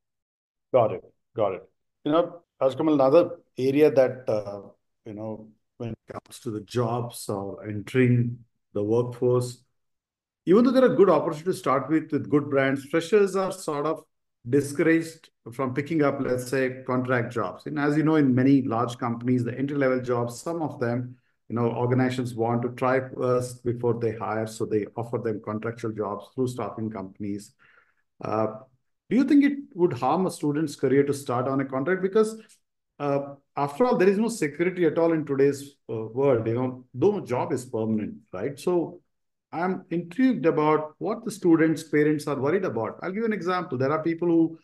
Got 0.73 0.93
it. 0.93 1.03
Got 1.35 1.53
it. 1.53 1.69
You 2.03 2.11
know, 2.11 2.41
Rajkamal, 2.61 2.93
another 2.93 3.39
area 3.57 3.91
that, 3.91 4.23
uh, 4.27 4.61
you 5.05 5.13
know, 5.13 5.49
when 5.77 5.89
it 5.89 5.97
comes 6.11 6.39
to 6.39 6.51
the 6.51 6.61
jobs 6.61 7.27
or 7.29 7.65
entering 7.67 8.39
the 8.73 8.83
workforce, 8.83 9.63
even 10.45 10.63
though 10.63 10.71
there 10.71 10.85
are 10.85 10.95
good 10.95 11.09
opportunities 11.09 11.55
to 11.55 11.59
start 11.59 11.89
with, 11.89 12.11
with 12.11 12.29
good 12.29 12.49
brands, 12.49 12.85
freshers 12.85 13.35
are 13.35 13.51
sort 13.51 13.85
of 13.85 14.03
discouraged 14.49 15.29
from 15.53 15.73
picking 15.73 16.01
up, 16.01 16.19
let's 16.19 16.49
say, 16.49 16.83
contract 16.85 17.33
jobs. 17.33 17.65
And 17.65 17.79
as 17.79 17.95
you 17.95 18.03
know, 18.03 18.15
in 18.15 18.33
many 18.33 18.63
large 18.63 18.97
companies, 18.97 19.43
the 19.43 19.57
entry-level 19.57 20.01
jobs, 20.01 20.41
some 20.41 20.61
of 20.61 20.79
them, 20.79 21.17
you 21.51 21.57
know, 21.57 21.69
organizations 21.69 22.33
want 22.33 22.61
to 22.61 22.69
try 22.69 23.01
first 23.13 23.65
before 23.65 23.99
they 23.99 24.15
hire, 24.15 24.47
so 24.47 24.65
they 24.65 24.85
offer 24.95 25.17
them 25.17 25.41
contractual 25.43 25.91
jobs 25.91 26.27
through 26.33 26.47
staffing 26.47 26.89
companies. 26.89 27.51
Uh, 28.23 28.47
do 29.09 29.17
you 29.17 29.25
think 29.25 29.43
it 29.43 29.57
would 29.73 29.91
harm 29.91 30.25
a 30.25 30.31
student's 30.31 30.77
career 30.77 31.03
to 31.03 31.13
start 31.13 31.49
on 31.49 31.59
a 31.59 31.65
contract? 31.65 32.01
Because 32.01 32.41
uh, 32.99 33.35
after 33.57 33.83
all, 33.83 33.97
there 33.97 34.07
is 34.07 34.17
no 34.17 34.29
security 34.29 34.85
at 34.85 34.97
all 34.97 35.11
in 35.11 35.25
today's 35.25 35.75
uh, 35.89 36.05
world. 36.19 36.47
You 36.47 36.53
know, 36.53 36.85
no 36.93 37.19
job 37.19 37.51
is 37.51 37.65
permanent, 37.65 38.13
right? 38.31 38.57
So 38.57 39.01
I'm 39.51 39.83
intrigued 39.89 40.45
about 40.45 40.95
what 40.99 41.25
the 41.25 41.31
students' 41.31 41.83
parents 41.83 42.27
are 42.27 42.39
worried 42.39 42.63
about. 42.63 42.97
I'll 43.03 43.11
give 43.11 43.23
you 43.23 43.25
an 43.25 43.33
example. 43.33 43.77
There 43.77 43.91
are 43.91 44.01
people 44.01 44.29
who 44.29 44.57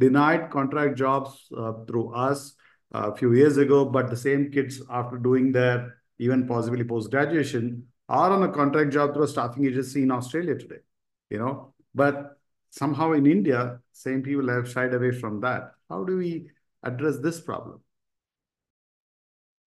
denied 0.00 0.50
contract 0.50 0.98
jobs 0.98 1.46
uh, 1.56 1.74
through 1.86 2.12
us 2.12 2.56
a 2.90 3.14
few 3.14 3.34
years 3.34 3.56
ago, 3.56 3.84
but 3.84 4.10
the 4.10 4.16
same 4.16 4.50
kids, 4.50 4.82
after 4.90 5.16
doing 5.16 5.52
their 5.52 5.94
even 6.18 6.46
possibly 6.46 6.84
post 6.84 7.10
graduation, 7.10 7.86
are 8.08 8.30
on 8.30 8.42
a 8.42 8.52
contract 8.52 8.92
job 8.92 9.14
through 9.14 9.24
a 9.24 9.28
staffing 9.28 9.66
agency 9.66 10.02
in 10.02 10.10
Australia 10.10 10.54
today. 10.54 10.82
You 11.30 11.38
know, 11.38 11.74
but 11.94 12.38
somehow 12.70 13.12
in 13.12 13.26
India, 13.26 13.80
same 13.92 14.22
people 14.22 14.48
have 14.48 14.70
shied 14.70 14.94
away 14.94 15.10
from 15.10 15.40
that. 15.40 15.72
How 15.88 16.04
do 16.04 16.16
we 16.18 16.50
address 16.82 17.18
this 17.18 17.40
problem? 17.40 17.80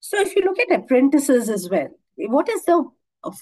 So, 0.00 0.20
if 0.20 0.36
you 0.36 0.42
look 0.42 0.58
at 0.60 0.72
apprentices 0.72 1.48
as 1.48 1.68
well, 1.68 1.88
what 2.16 2.48
is 2.48 2.64
the 2.64 2.84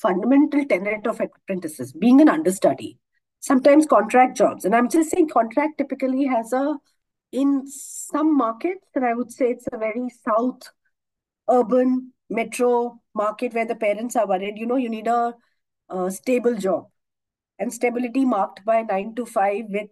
fundamental 0.01 0.65
tenet 0.65 1.07
of 1.07 1.21
apprentices 1.21 1.93
being 1.93 2.21
an 2.21 2.29
understudy 2.29 2.99
sometimes 3.41 3.87
contract 3.87 4.37
jobs 4.37 4.65
and 4.65 4.75
i'm 4.75 4.89
just 4.89 5.11
saying 5.11 5.29
contract 5.29 5.79
typically 5.79 6.25
has 6.25 6.53
a 6.53 6.75
in 7.33 7.67
some 7.67 8.37
markets 8.37 8.87
and 8.95 9.05
i 9.05 9.15
would 9.15 9.31
say 9.31 9.51
it's 9.51 9.69
a 9.73 9.79
very 9.79 10.09
south 10.27 10.71
urban 11.51 12.13
metro 12.29 13.01
market 13.15 13.55
where 13.55 13.67
the 13.67 13.75
parents 13.75 14.17
are 14.17 14.27
worried 14.27 14.57
you 14.57 14.67
know 14.67 14.77
you 14.77 14.89
need 14.89 15.07
a, 15.07 15.35
a 15.89 16.11
stable 16.11 16.57
job. 16.57 16.87
And 17.59 17.73
stability 17.73 18.27
marked 18.27 18.67
by 18.67 18.83
9 18.83 19.15
to 19.15 19.25
5 19.25 19.65
with 19.71 19.91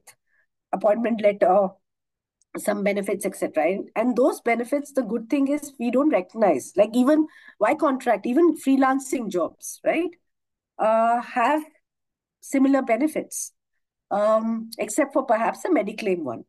appointment 0.72 1.22
letter 1.22 1.68
some 2.56 2.84
benefits 2.84 3.26
etc 3.26 3.64
and, 3.64 3.88
and 3.96 4.16
those 4.16 4.40
benefits 4.40 4.92
the 4.92 5.02
good 5.02 5.28
thing 5.30 5.48
is 5.48 5.72
we 5.78 5.90
don't 5.90 6.10
recognize. 6.10 6.72
Like 6.76 6.90
even 6.94 7.26
why 7.58 7.74
contract? 7.74 8.26
Even 8.26 8.56
freelancing 8.56 9.30
jobs 9.30 9.80
right 9.84 10.10
uh, 10.78 11.20
have 11.22 11.62
similar 12.40 12.82
benefits 12.82 13.52
um, 14.10 14.70
except 14.78 15.12
for 15.12 15.24
perhaps 15.24 15.64
a 15.64 15.68
mediclaim 15.68 16.22
one. 16.22 16.44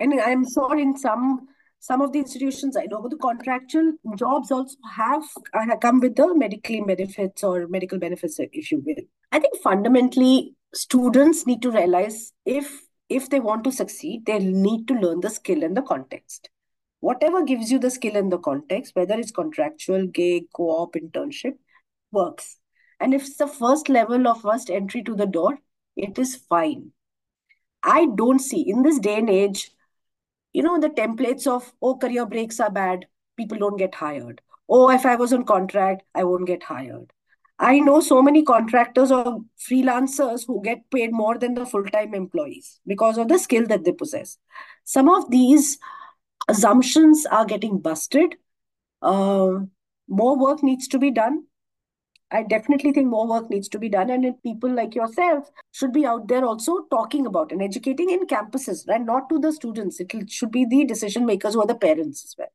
And 0.00 0.18
i'm 0.20 0.44
sure 0.50 0.78
in 0.78 0.96
some 0.96 1.46
some 1.80 2.00
of 2.00 2.12
the 2.12 2.18
institutions 2.20 2.76
i 2.76 2.84
know 2.84 3.06
the 3.08 3.16
contractual 3.16 3.92
jobs 4.16 4.50
also 4.50 4.76
have 4.94 5.24
uh, 5.54 5.76
come 5.76 6.00
with 6.00 6.14
the 6.16 6.34
medical 6.34 6.84
benefits 6.86 7.42
or 7.42 7.66
medical 7.68 7.98
benefits 7.98 8.38
if 8.38 8.70
you 8.70 8.82
will 8.86 9.02
i 9.32 9.38
think 9.38 9.56
fundamentally 9.62 10.54
students 10.72 11.46
need 11.46 11.60
to 11.62 11.70
realize 11.70 12.32
if 12.46 12.70
if 13.10 13.28
they 13.28 13.40
want 13.40 13.64
to 13.64 13.72
succeed, 13.72 14.24
they 14.24 14.38
need 14.38 14.86
to 14.86 14.94
learn 14.94 15.20
the 15.20 15.28
skill 15.28 15.64
and 15.64 15.76
the 15.76 15.82
context. 15.82 16.48
Whatever 17.00 17.44
gives 17.44 17.70
you 17.70 17.78
the 17.78 17.90
skill 17.90 18.16
and 18.16 18.30
the 18.30 18.38
context, 18.38 18.94
whether 18.94 19.18
it's 19.18 19.32
contractual, 19.32 20.06
gig, 20.06 20.44
co 20.54 20.70
op, 20.70 20.94
internship, 20.94 21.54
works. 22.12 22.56
And 23.00 23.12
if 23.12 23.22
it's 23.22 23.36
the 23.36 23.48
first 23.48 23.88
level 23.88 24.28
of 24.28 24.42
first 24.42 24.70
entry 24.70 25.02
to 25.02 25.16
the 25.16 25.26
door, 25.26 25.58
it 25.96 26.18
is 26.18 26.36
fine. 26.36 26.92
I 27.82 28.06
don't 28.14 28.38
see 28.38 28.60
in 28.60 28.82
this 28.82 28.98
day 29.00 29.18
and 29.18 29.28
age, 29.30 29.72
you 30.52 30.62
know, 30.62 30.78
the 30.78 30.90
templates 30.90 31.46
of, 31.46 31.72
oh, 31.82 31.96
career 31.96 32.26
breaks 32.26 32.60
are 32.60 32.70
bad, 32.70 33.06
people 33.36 33.58
don't 33.58 33.76
get 33.76 33.94
hired. 33.94 34.40
Oh, 34.68 34.90
if 34.90 35.04
I 35.06 35.16
was 35.16 35.32
on 35.32 35.44
contract, 35.44 36.02
I 36.14 36.24
won't 36.24 36.46
get 36.46 36.62
hired. 36.62 37.12
I 37.58 37.78
know 37.78 38.00
so 38.00 38.22
many 38.22 38.42
contractors 38.42 39.10
or 39.12 39.40
freelancers 39.58 40.46
who 40.46 40.62
get 40.62 40.90
paid 40.90 41.12
more 41.12 41.36
than 41.36 41.54
the 41.54 41.66
full 41.66 41.84
time 41.84 42.14
employees 42.14 42.80
because 42.86 43.18
of 43.18 43.28
the 43.28 43.38
skill 43.38 43.66
that 43.66 43.84
they 43.84 43.92
possess. 43.92 44.38
Some 44.84 45.08
of 45.10 45.30
these 45.30 45.78
assumptions 46.48 47.26
are 47.26 47.44
getting 47.44 47.78
busted. 47.78 48.36
Uh, 49.02 49.60
more 50.08 50.38
work 50.38 50.62
needs 50.62 50.88
to 50.88 50.98
be 50.98 51.10
done. 51.10 51.44
I 52.32 52.44
definitely 52.44 52.92
think 52.92 53.08
more 53.08 53.26
work 53.26 53.50
needs 53.50 53.68
to 53.70 53.78
be 53.78 53.88
done, 53.88 54.10
and 54.10 54.40
people 54.42 54.70
like 54.70 54.94
yourself 54.94 55.50
should 55.72 55.92
be 55.92 56.06
out 56.06 56.28
there 56.28 56.44
also 56.44 56.86
talking 56.90 57.26
about 57.26 57.50
and 57.50 57.60
educating 57.60 58.10
in 58.10 58.26
campuses, 58.26 58.86
and 58.86 59.04
not 59.06 59.28
to 59.30 59.38
the 59.38 59.52
students. 59.52 60.00
It 60.00 60.30
should 60.30 60.52
be 60.52 60.64
the 60.64 60.84
decision 60.84 61.26
makers 61.26 61.54
who 61.54 61.62
are 61.62 61.66
the 61.66 61.74
parents 61.74 62.24
as 62.24 62.34
well. 62.38 62.52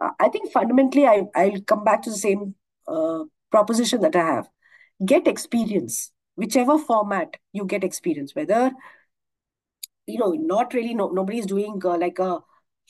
Uh, 0.00 0.10
I 0.20 0.28
think 0.28 0.52
fundamentally, 0.52 1.06
I, 1.06 1.22
I'll 1.34 1.60
come 1.62 1.84
back 1.84 2.02
to 2.02 2.10
the 2.10 2.16
same 2.16 2.54
uh, 2.86 3.24
proposition 3.50 4.00
that 4.02 4.16
I 4.16 4.26
have. 4.26 4.48
Get 5.04 5.26
experience, 5.26 6.12
whichever 6.36 6.78
format 6.78 7.36
you 7.52 7.64
get 7.64 7.84
experience, 7.84 8.34
whether, 8.34 8.72
you 10.06 10.18
know, 10.18 10.32
not 10.32 10.74
really, 10.74 10.94
no, 10.94 11.08
nobody's 11.08 11.46
doing 11.46 11.80
uh, 11.84 11.96
like 11.96 12.18
a 12.18 12.40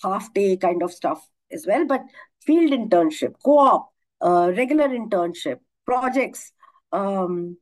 half 0.02 0.32
day 0.34 0.56
kind 0.56 0.82
of 0.82 0.92
stuff 0.92 1.28
as 1.52 1.66
well, 1.66 1.86
but 1.86 2.02
field 2.40 2.72
internship, 2.72 3.34
co 3.44 3.58
op, 3.58 3.92
uh, 4.20 4.50
regular 4.56 4.88
internship, 4.88 5.58
projects, 5.92 6.52
um, 6.92 7.56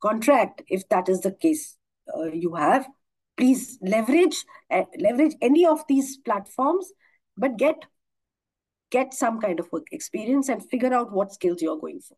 contract, 0.00 0.62
if 0.68 0.88
that 0.88 1.08
is 1.08 1.20
the 1.20 1.32
case 1.32 1.76
uh, 2.16 2.24
you 2.24 2.54
have. 2.54 2.86
Please 3.36 3.78
leverage 3.80 4.44
uh, 4.70 4.84
leverage 4.98 5.34
any 5.40 5.66
of 5.66 5.84
these 5.88 6.18
platforms, 6.18 6.92
but 7.36 7.56
get 7.56 7.86
get 8.90 9.14
some 9.14 9.40
kind 9.40 9.58
of 9.60 9.70
work 9.72 9.86
experience 9.90 10.50
and 10.50 10.68
figure 10.68 10.92
out 10.92 11.12
what 11.12 11.32
skills 11.32 11.62
you're 11.62 11.78
going 11.78 12.00
for. 12.00 12.16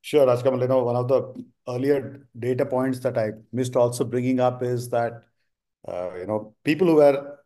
Sure, 0.00 0.26
Rajkamal. 0.26 0.62
You 0.62 0.68
know, 0.68 0.82
one 0.84 0.96
of 0.96 1.08
the 1.08 1.44
earlier 1.68 2.26
data 2.38 2.64
points 2.64 3.00
that 3.00 3.18
I 3.18 3.32
missed 3.52 3.76
also 3.76 4.04
bringing 4.04 4.40
up 4.40 4.62
is 4.62 4.88
that, 4.90 5.24
uh, 5.86 6.10
you 6.16 6.26
know, 6.26 6.54
people 6.64 6.86
who 6.88 6.96
were 6.96 7.38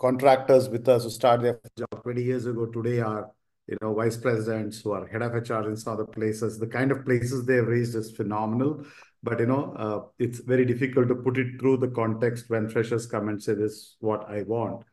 contractors 0.00 0.68
with 0.68 0.88
us 0.88 1.04
who 1.04 1.10
started 1.10 1.44
their 1.44 1.60
job 1.78 2.02
20 2.02 2.22
years 2.22 2.46
ago 2.46 2.66
today 2.66 3.00
are, 3.00 3.30
you 3.66 3.76
know, 3.82 3.94
vice 3.94 4.16
presidents 4.16 4.80
who 4.80 4.92
are 4.92 5.06
head 5.06 5.20
of 5.20 5.34
HR 5.34 5.68
in 5.68 5.76
some 5.76 5.92
other 5.92 6.06
places. 6.06 6.58
The 6.58 6.66
kind 6.66 6.90
of 6.90 7.04
places 7.04 7.44
they've 7.44 7.66
raised 7.66 7.94
is 7.94 8.10
phenomenal. 8.10 8.84
But, 9.22 9.40
you 9.40 9.46
know, 9.46 9.74
uh, 9.76 10.00
it's 10.18 10.38
very 10.38 10.64
difficult 10.64 11.08
to 11.08 11.14
put 11.14 11.36
it 11.36 11.60
through 11.60 11.76
the 11.76 11.88
context 11.88 12.46
when 12.48 12.70
freshers 12.70 13.06
come 13.06 13.28
and 13.28 13.42
say, 13.42 13.52
this 13.52 13.72
is 13.72 13.96
what 14.00 14.28
I 14.30 14.42
want. 14.42 14.84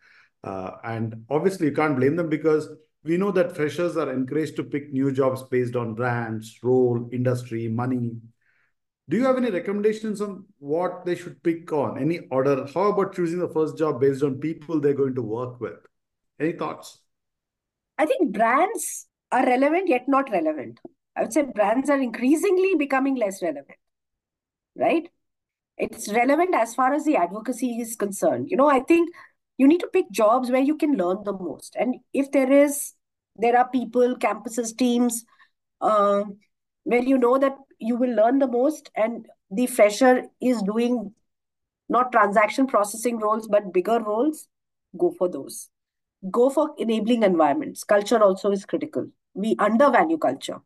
Uh, 0.43 0.71
and 0.83 1.23
obviously, 1.29 1.67
you 1.67 1.73
can't 1.73 1.95
blame 1.95 2.17
them 2.17 2.29
because 2.29 2.69
we 3.05 3.15
know 3.15 3.31
that 3.31 3.55
freshers 3.55 3.95
are 3.95 4.11
encouraged 4.11 4.57
to 4.57 4.63
pick 4.65 4.91
new 4.91 5.13
jobs 5.13 5.41
based 5.43 5.77
on 5.77 5.93
brands, 5.93 6.59
role, 6.61 7.09
industry, 7.13 7.69
money. 7.69 8.17
Do 9.09 9.15
you 9.15 9.25
have 9.25 9.37
any 9.37 9.49
recommendations 9.49 10.21
on 10.21 10.43
what 10.59 11.05
they 11.05 11.15
should 11.15 11.41
pick 11.41 11.71
on? 11.71 11.97
Any 11.97 12.19
order? 12.29 12.67
How 12.73 12.91
about 12.91 13.15
choosing 13.15 13.39
the 13.39 13.47
first 13.47 13.77
job 13.77 14.01
based 14.01 14.21
on 14.21 14.35
people 14.35 14.81
they're 14.81 14.93
going 14.93 15.15
to 15.15 15.21
work 15.21 15.61
with? 15.61 15.79
Any 16.39 16.51
thoughts? 16.51 16.99
I 17.97 18.05
think 18.05 18.33
brands 18.33 19.07
are 19.31 19.45
relevant 19.45 19.87
yet 19.87 20.07
not 20.07 20.29
relevant. 20.29 20.79
I 21.15 21.21
would 21.21 21.33
say 21.33 21.43
brands 21.43 21.89
are 21.89 21.99
increasingly 21.99 22.75
becoming 22.75 23.15
less 23.15 23.41
relevant, 23.41 23.77
right? 24.75 25.09
It's 25.77 26.11
relevant 26.11 26.53
as 26.53 26.75
far 26.75 26.93
as 26.93 27.05
the 27.05 27.15
advocacy 27.15 27.79
is 27.79 27.95
concerned. 27.95 28.49
You 28.49 28.57
know, 28.57 28.69
I 28.69 28.81
think 28.81 29.09
you 29.57 29.67
need 29.67 29.79
to 29.79 29.87
pick 29.87 30.11
jobs 30.11 30.51
where 30.51 30.61
you 30.61 30.75
can 30.75 30.93
learn 30.93 31.23
the 31.23 31.33
most. 31.33 31.75
And 31.79 31.95
if 32.13 32.31
there 32.31 32.51
is, 32.51 32.93
there 33.35 33.57
are 33.57 33.69
people, 33.69 34.15
campuses, 34.17 34.77
teams, 34.77 35.23
uh, 35.81 36.23
where 36.87 37.03
you 37.03 37.17
know 37.17 37.37
that 37.37 37.57
you 37.79 37.95
will 37.95 38.15
learn 38.15 38.39
the 38.39 38.47
most, 38.47 38.91
and 38.95 39.27
the 39.51 39.67
fresher 39.67 40.13
is 40.41 40.61
doing 40.63 41.13
not 41.89 42.11
transaction 42.11 42.67
processing 42.67 43.17
roles 43.19 43.47
but 43.47 43.73
bigger 43.73 43.99
roles, 43.99 44.47
go 44.97 45.11
for 45.17 45.29
those. 45.29 45.69
Go 46.31 46.49
for 46.49 46.73
enabling 46.77 47.23
environments. 47.23 47.83
Culture 47.83 48.21
also 48.23 48.51
is 48.51 48.65
critical. 48.65 49.07
We 49.33 49.55
undervalue 49.59 50.17
culture. 50.17 50.61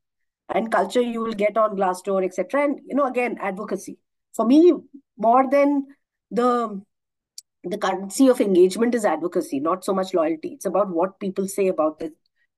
and 0.53 0.71
culture 0.71 1.01
you 1.01 1.21
will 1.21 1.33
get 1.33 1.57
on 1.57 1.75
Glassdoor, 1.77 2.23
etc. 2.25 2.63
And 2.65 2.79
you 2.87 2.95
know, 2.95 3.05
again, 3.05 3.37
advocacy. 3.41 3.97
For 4.33 4.45
me, 4.45 4.73
more 5.17 5.49
than 5.49 5.87
the 6.31 6.81
the 7.63 7.77
currency 7.77 8.27
of 8.27 8.41
engagement 8.41 8.95
is 8.95 9.05
advocacy, 9.05 9.59
not 9.59 9.85
so 9.85 9.93
much 9.93 10.13
loyalty. 10.13 10.49
It's 10.49 10.65
about 10.65 10.89
what 10.89 11.19
people 11.19 11.47
say 11.47 11.67
about 11.67 11.99
the 11.99 12.11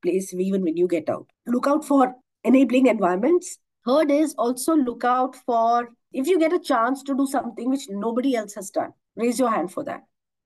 place, 0.03 0.33
even 0.33 0.63
when 0.63 0.77
you 0.77 0.87
get 0.87 1.09
out. 1.09 1.27
Look 1.45 1.67
out 1.67 1.85
for 1.85 2.15
enabling 2.43 2.87
environments. 2.87 3.59
Third 3.85 4.11
is 4.11 4.33
also 4.37 4.75
look 4.75 5.03
out 5.03 5.35
for 5.35 5.89
if 6.13 6.27
you 6.27 6.39
get 6.39 6.53
a 6.53 6.59
chance 6.59 7.03
to 7.03 7.15
do 7.15 7.25
something 7.25 7.69
which 7.69 7.89
nobody 7.89 8.35
else 8.35 8.53
has 8.53 8.69
done, 8.69 8.93
raise 9.15 9.39
your 9.39 9.49
hand 9.49 9.71
for 9.71 9.83
that. 9.83 10.03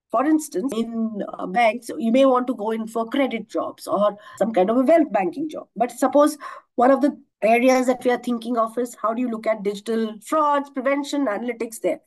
For 0.10 0.26
instance, 0.26 0.72
in 0.74 1.22
uh, 1.38 1.46
banks, 1.48 1.90
you 1.98 2.14
may 2.14 2.26
want 2.26 2.48
to 2.48 2.56
go 2.56 2.72
in 2.72 2.88
for 2.88 3.10
credit 3.10 3.50
jobs 3.50 3.88
or 3.88 4.18
some 4.38 4.54
kind 4.54 4.70
of 4.70 4.78
a 4.78 4.82
wealth 4.82 5.12
banking 5.12 5.50
job. 5.50 5.68
But 5.76 5.92
suppose 5.92 6.38
one 6.76 6.92
of 6.92 7.02
the 7.02 7.22
areas 7.42 7.88
that 7.88 8.06
we 8.06 8.12
are 8.12 8.18
thinking 8.18 8.58
of 8.58 8.78
is 8.78 8.96
how 9.02 9.14
do 9.14 9.22
you 9.22 9.30
look 9.30 9.46
at 9.46 9.64
digital 9.64 10.16
frauds, 10.26 10.70
prevention, 10.70 11.26
analytics 11.26 11.82
there? 11.82 12.00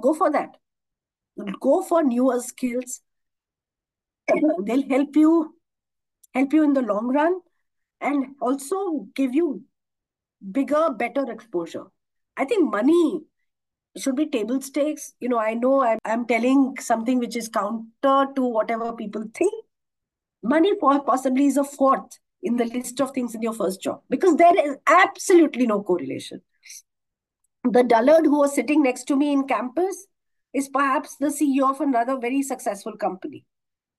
Go 0.00 0.14
for 0.14 0.30
that. 0.32 0.56
Go 1.60 1.82
for 1.82 2.02
newer 2.02 2.40
skills. 2.40 3.02
They'll 4.64 4.88
help 4.88 5.14
you 5.14 5.54
help 6.34 6.52
you 6.54 6.62
in 6.62 6.72
the 6.72 6.80
long 6.80 7.08
run 7.08 7.40
and 8.02 8.34
also 8.40 9.06
give 9.14 9.34
you 9.34 9.62
bigger, 10.50 10.90
better 10.90 11.30
exposure. 11.30 11.84
I 12.36 12.44
think 12.44 12.70
money 12.70 13.20
should 13.96 14.16
be 14.16 14.26
table 14.26 14.60
stakes. 14.60 15.12
You 15.20 15.28
know, 15.28 15.38
I 15.38 15.54
know 15.54 15.82
I'm, 15.84 15.98
I'm 16.04 16.26
telling 16.26 16.74
something 16.80 17.18
which 17.18 17.36
is 17.36 17.48
counter 17.48 18.26
to 18.34 18.42
whatever 18.42 18.92
people 18.92 19.24
think. 19.34 19.52
Money 20.42 20.74
possibly 20.74 21.46
is 21.46 21.56
a 21.56 21.64
fourth 21.64 22.18
in 22.42 22.56
the 22.56 22.64
list 22.64 23.00
of 23.00 23.12
things 23.12 23.34
in 23.34 23.42
your 23.42 23.52
first 23.52 23.80
job 23.80 24.02
because 24.10 24.36
there 24.36 24.58
is 24.58 24.76
absolutely 24.86 25.66
no 25.66 25.82
correlation. 25.82 26.40
The 27.64 27.84
dullard 27.84 28.24
who 28.24 28.40
was 28.40 28.54
sitting 28.54 28.82
next 28.82 29.04
to 29.04 29.16
me 29.16 29.32
in 29.32 29.46
campus 29.46 30.08
is 30.52 30.68
perhaps 30.68 31.16
the 31.16 31.28
CEO 31.28 31.70
of 31.70 31.80
another 31.80 32.18
very 32.18 32.42
successful 32.42 32.96
company, 32.96 33.44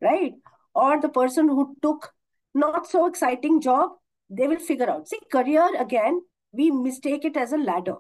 right? 0.02 0.34
Or 0.76 1.00
the 1.00 1.08
person 1.08 1.48
who 1.48 1.78
took 1.82 2.14
not 2.54 2.88
so 2.88 3.06
exciting 3.08 3.62
job, 3.62 3.92
they 4.30 4.48
will 4.48 4.60
figure 4.60 4.90
out. 4.90 5.08
See, 5.08 5.20
career 5.32 5.70
again, 5.80 6.22
we 6.52 6.72
mistake 6.72 7.26
it 7.26 7.38
as 7.38 7.52
a 7.52 7.58
ladder. 7.58 7.98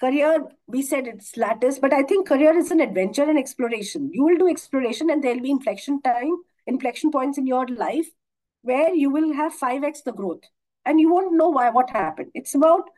Career 0.00 0.46
we 0.66 0.80
said 0.80 1.06
it's 1.06 1.36
lattice 1.36 1.78
but 1.78 1.92
i 1.92 2.02
think 2.02 2.26
career 2.26 2.56
is 2.56 2.70
an 2.70 2.80
adventure 2.80 3.24
and 3.24 3.38
exploration. 3.38 4.10
You 4.14 4.24
will 4.24 4.38
do 4.38 4.48
exploration 4.48 5.10
and 5.10 5.22
there'll 5.22 5.42
be 5.42 5.50
inflection 5.50 6.00
time 6.00 6.36
inflection 6.66 7.10
points 7.10 7.36
in 7.36 7.46
your 7.46 7.66
life 7.66 8.08
where 8.62 8.94
you 8.94 9.10
will 9.10 9.34
have 9.34 9.52
5x 9.58 10.04
the 10.04 10.12
growth. 10.12 10.42
And 10.86 11.00
you 11.00 11.12
won't 11.12 11.34
know 11.34 11.50
why 11.50 11.68
what 11.70 11.90
happened. 11.90 12.30
It's 12.34 12.54
about 12.54 12.88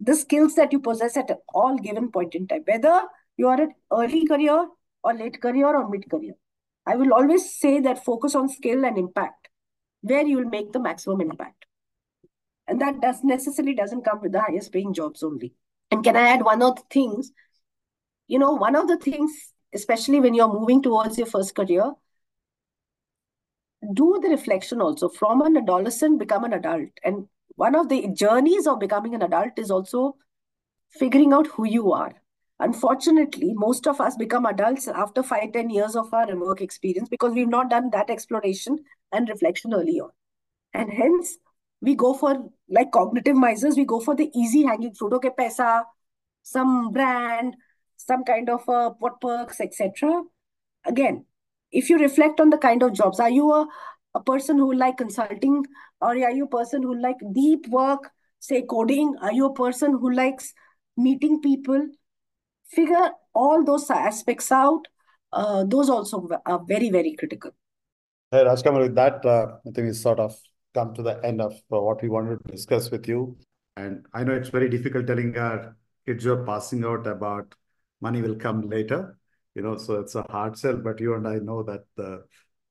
the 0.00 0.14
skills 0.16 0.54
that 0.56 0.72
you 0.72 0.80
possess 0.80 1.16
at 1.16 1.30
all 1.54 1.78
given 1.78 2.10
point 2.10 2.34
in 2.34 2.48
time 2.48 2.62
whether 2.66 3.02
you 3.36 3.46
are 3.48 3.60
an 3.60 3.74
early 3.92 4.26
career 4.26 4.66
or 5.04 5.14
late 5.14 5.40
career 5.40 5.66
or 5.66 5.88
mid 5.88 6.10
career. 6.10 6.34
I 6.86 6.96
will 6.96 7.12
always 7.12 7.54
say 7.54 7.80
that 7.80 8.04
focus 8.04 8.34
on 8.34 8.48
skill 8.48 8.84
and 8.84 8.98
impact 8.98 9.47
where 10.02 10.26
you 10.26 10.36
will 10.36 10.44
make 10.44 10.72
the 10.72 10.80
maximum 10.80 11.20
impact 11.20 11.66
and 12.66 12.80
that 12.80 13.00
does 13.00 13.24
necessarily 13.24 13.74
doesn't 13.74 14.04
come 14.04 14.20
with 14.20 14.32
the 14.32 14.40
highest 14.40 14.72
paying 14.72 14.92
jobs 14.92 15.22
only 15.22 15.54
and 15.90 16.04
can 16.04 16.16
I 16.16 16.28
add 16.28 16.44
one 16.44 16.62
of 16.62 16.76
the 16.76 16.82
things? 16.90 17.32
You 18.26 18.38
know, 18.38 18.52
one 18.52 18.76
of 18.76 18.88
the 18.88 18.98
things, 18.98 19.32
especially 19.74 20.20
when 20.20 20.34
you're 20.34 20.52
moving 20.52 20.82
towards 20.82 21.16
your 21.16 21.26
first 21.26 21.54
career, 21.54 21.92
do 23.94 24.18
the 24.20 24.28
reflection 24.28 24.80
also 24.80 25.08
from 25.08 25.40
an 25.40 25.56
adolescent, 25.56 26.18
become 26.18 26.44
an 26.44 26.52
adult. 26.52 26.90
And 27.02 27.28
one 27.56 27.74
of 27.74 27.88
the 27.88 28.08
journeys 28.08 28.66
of 28.66 28.80
becoming 28.80 29.14
an 29.14 29.22
adult 29.22 29.58
is 29.58 29.70
also 29.70 30.16
figuring 30.90 31.32
out 31.32 31.46
who 31.46 31.66
you 31.66 31.92
are. 31.92 32.14
Unfortunately, 32.60 33.52
most 33.54 33.86
of 33.86 34.00
us 34.00 34.16
become 34.16 34.44
adults 34.44 34.88
after 34.88 35.22
five, 35.22 35.52
10 35.52 35.70
years 35.70 35.94
of 35.94 36.12
our 36.12 36.34
work 36.36 36.60
experience 36.60 37.08
because 37.08 37.32
we've 37.32 37.48
not 37.48 37.70
done 37.70 37.90
that 37.90 38.10
exploration 38.10 38.78
and 39.12 39.28
reflection 39.28 39.72
early 39.72 40.00
on. 40.00 40.10
And 40.74 40.90
hence, 40.92 41.38
we 41.80 41.94
go 41.94 42.14
for 42.14 42.50
like 42.68 42.90
cognitive 42.92 43.36
misers, 43.36 43.76
we 43.76 43.84
go 43.84 44.00
for 44.00 44.16
the 44.16 44.30
easy 44.34 44.64
hanging 44.64 44.94
fruit. 44.94 45.12
Okay, 45.14 45.30
pesa, 45.38 45.84
some 46.42 46.92
brand, 46.92 47.54
some 47.96 48.24
kind 48.24 48.50
of 48.50 48.68
uh, 48.68 48.90
what 48.98 49.20
perks, 49.20 49.60
etc. 49.60 50.22
Again, 50.84 51.26
if 51.70 51.88
you 51.90 51.98
reflect 51.98 52.40
on 52.40 52.50
the 52.50 52.58
kind 52.58 52.82
of 52.82 52.92
jobs, 52.92 53.20
are 53.20 53.30
you 53.30 53.52
a, 53.52 53.66
a 54.14 54.20
person 54.22 54.58
who 54.58 54.72
like 54.74 54.96
consulting 54.96 55.64
or 56.00 56.10
are 56.10 56.30
you 56.30 56.44
a 56.44 56.48
person 56.48 56.82
who 56.82 57.00
like 57.00 57.16
deep 57.32 57.68
work, 57.68 58.10
say 58.40 58.62
coding? 58.62 59.14
Are 59.20 59.32
you 59.32 59.46
a 59.46 59.54
person 59.54 59.92
who 59.92 60.12
likes 60.12 60.54
meeting 60.96 61.40
people? 61.40 61.88
Figure 62.68 63.10
all 63.34 63.64
those 63.64 63.90
aspects 63.90 64.52
out. 64.52 64.86
Uh, 65.32 65.64
those 65.64 65.88
also 65.90 66.28
are 66.46 66.62
very, 66.66 66.90
very 66.90 67.14
critical. 67.14 67.52
Hey, 68.30 68.44
Rajkamal, 68.44 68.82
with 68.82 68.94
that, 68.94 69.24
uh, 69.24 69.56
I 69.66 69.70
think 69.70 69.86
we 69.88 69.92
sort 69.92 70.20
of 70.20 70.36
come 70.74 70.94
to 70.94 71.02
the 71.02 71.24
end 71.24 71.40
of 71.40 71.52
uh, 71.72 71.80
what 71.80 72.02
we 72.02 72.08
wanted 72.08 72.38
to 72.44 72.52
discuss 72.52 72.90
with 72.90 73.08
you. 73.08 73.36
And 73.76 74.04
I 74.12 74.24
know 74.24 74.34
it's 74.34 74.50
very 74.50 74.68
difficult 74.68 75.06
telling 75.06 75.36
our 75.36 75.76
kids 76.06 76.24
who 76.24 76.32
are 76.32 76.44
passing 76.44 76.84
out 76.84 77.06
about 77.06 77.54
money 78.00 78.20
will 78.20 78.36
come 78.36 78.68
later, 78.68 79.18
you 79.54 79.62
know, 79.62 79.76
so 79.76 80.00
it's 80.00 80.14
a 80.14 80.26
hard 80.30 80.58
sell. 80.58 80.76
But 80.76 81.00
you 81.00 81.14
and 81.14 81.26
I 81.26 81.36
know 81.36 81.62
that 81.62 81.84
the, 81.96 82.24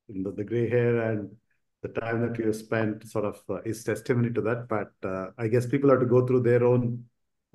you 0.08 0.24
know, 0.24 0.32
the 0.32 0.44
gray 0.44 0.70
hair 0.70 1.12
and 1.12 1.36
the 1.82 1.90
time 1.90 2.22
that 2.22 2.38
you 2.38 2.52
spent 2.54 3.08
sort 3.08 3.26
of 3.26 3.42
uh, 3.50 3.62
is 3.64 3.84
testimony 3.84 4.32
to 4.34 4.42
that. 4.42 4.68
But 4.68 4.92
uh, 5.08 5.32
I 5.38 5.48
guess 5.48 5.66
people 5.66 5.90
have 5.90 6.02
to 6.02 6.06
go 6.06 6.26
through 6.26 6.44
their 6.44 6.64
own 6.64 7.06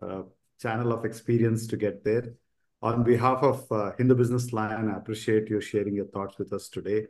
uh, 0.03 0.23
channel 0.63 0.93
of 0.93 1.05
experience 1.05 1.67
to 1.67 1.77
get 1.77 2.05
there. 2.05 2.35
On 2.83 3.03
behalf 3.03 3.43
of 3.43 3.71
uh, 3.71 3.93
Hindu 3.99 4.15
Business 4.15 4.53
Line, 4.53 4.89
I 4.89 4.97
appreciate 4.97 5.49
you 5.49 5.61
sharing 5.61 5.95
your 5.95 6.07
thoughts 6.07 6.39
with 6.39 6.53
us 6.53 6.69
today. 6.69 7.07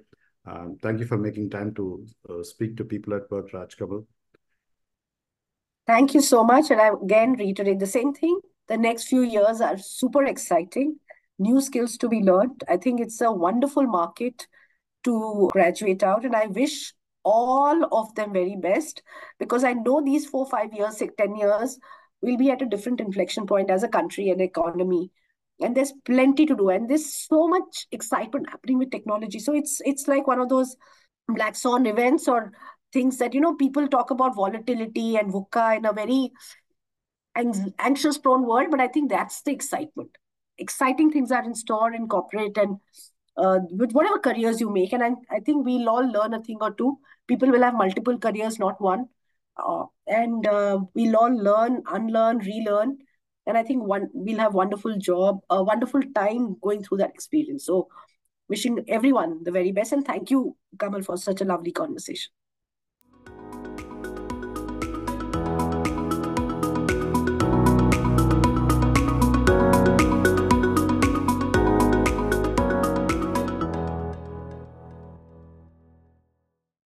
Um, 0.46 0.76
thank 0.82 0.98
you 1.00 1.06
for 1.06 1.16
making 1.16 1.50
time 1.50 1.74
to 1.74 2.06
uh, 2.28 2.42
speak 2.42 2.76
to 2.78 2.84
people 2.84 3.14
at 3.14 3.30
work, 3.30 3.52
Rajkamal. 3.52 4.04
Thank 5.86 6.14
you 6.14 6.20
so 6.20 6.44
much. 6.44 6.70
And 6.70 6.80
I 6.80 6.90
again 7.02 7.32
reiterate 7.34 7.78
the 7.78 7.86
same 7.86 8.12
thing. 8.12 8.38
The 8.68 8.76
next 8.76 9.08
few 9.08 9.22
years 9.22 9.60
are 9.60 9.78
super 9.78 10.24
exciting, 10.24 10.96
new 11.38 11.60
skills 11.60 11.96
to 11.98 12.08
be 12.08 12.20
learned. 12.20 12.64
I 12.68 12.76
think 12.76 13.00
it's 13.00 13.20
a 13.20 13.32
wonderful 13.32 13.84
market 13.84 14.46
to 15.04 15.48
graduate 15.52 16.02
out. 16.02 16.24
And 16.24 16.36
I 16.36 16.46
wish 16.46 16.92
all 17.24 17.84
of 17.92 18.14
them 18.14 18.32
very 18.32 18.56
best 18.56 19.02
because 19.38 19.64
I 19.64 19.72
know 19.72 20.02
these 20.04 20.26
four, 20.26 20.46
five 20.46 20.72
years, 20.72 20.98
six, 20.98 21.14
10 21.18 21.36
years 21.36 21.78
will 22.22 22.36
be 22.36 22.50
at 22.50 22.62
a 22.62 22.66
different 22.66 23.00
inflection 23.00 23.46
point 23.46 23.70
as 23.70 23.82
a 23.82 23.88
country 23.88 24.30
and 24.30 24.40
economy. 24.40 25.10
And 25.60 25.76
there's 25.76 25.92
plenty 26.04 26.46
to 26.46 26.56
do. 26.56 26.70
And 26.70 26.88
there's 26.88 27.12
so 27.12 27.46
much 27.48 27.86
excitement 27.92 28.48
happening 28.48 28.78
with 28.78 28.90
technology. 28.90 29.38
So 29.38 29.54
it's 29.54 29.80
it's 29.84 30.08
like 30.08 30.26
one 30.26 30.40
of 30.40 30.48
those 30.48 30.76
black 31.28 31.56
swan 31.56 31.86
events 31.86 32.26
or 32.28 32.52
things 32.92 33.18
that 33.18 33.34
you 33.34 33.40
know 33.40 33.54
people 33.54 33.86
talk 33.88 34.10
about 34.10 34.34
volatility 34.34 35.16
and 35.16 35.32
VUCA 35.32 35.78
in 35.78 35.84
a 35.84 35.92
very 35.92 36.32
anxious 37.78 38.18
prone 38.18 38.46
world. 38.46 38.70
But 38.70 38.80
i 38.80 38.88
think 38.88 39.10
that's 39.10 39.42
the 39.42 39.52
excitement. 39.52 40.10
Exciting 40.58 41.10
things 41.10 41.32
are 41.32 41.44
in 41.44 41.54
store 41.54 41.92
in 41.92 42.08
corporate 42.08 42.56
and 42.56 42.78
uh, 43.36 43.60
with 43.70 43.92
whatever 43.92 44.18
careers 44.18 44.60
you 44.60 44.70
make. 44.70 44.92
And 44.92 45.02
I, 45.02 45.12
I 45.30 45.40
think 45.40 45.64
we'll 45.64 45.88
all 45.88 46.06
learn 46.06 46.34
a 46.34 46.42
thing 46.42 46.58
or 46.60 46.72
two. 46.72 46.98
People 47.26 47.50
will 47.50 47.62
have 47.62 47.74
multiple 47.74 48.18
careers 48.18 48.58
not 48.58 48.80
one 48.80 49.08
uh, 49.56 49.84
and 50.06 50.46
uh, 50.46 50.80
we'll 50.94 51.16
all 51.16 51.34
learn 51.36 51.82
unlearn 51.90 52.38
relearn. 52.38 52.98
And 53.46 53.58
i 53.58 53.62
think 53.64 53.82
one 53.82 54.08
we'll 54.14 54.38
have 54.38 54.54
wonderful 54.54 54.96
job 54.98 55.40
a 55.50 55.62
wonderful 55.64 56.00
time 56.14 56.56
going 56.62 56.84
through 56.84 56.98
that 56.98 57.10
experience. 57.10 57.66
So 57.66 57.88
wishing 58.48 58.84
everyone 58.88 59.42
the 59.44 59.50
very 59.50 59.72
best 59.72 59.92
and 59.92 60.04
thank 60.04 60.30
you 60.30 60.56
kamal 60.78 61.02
for 61.02 61.16
such 61.16 61.40
a 61.40 61.44
lovely 61.44 61.72
conversation 61.72 62.32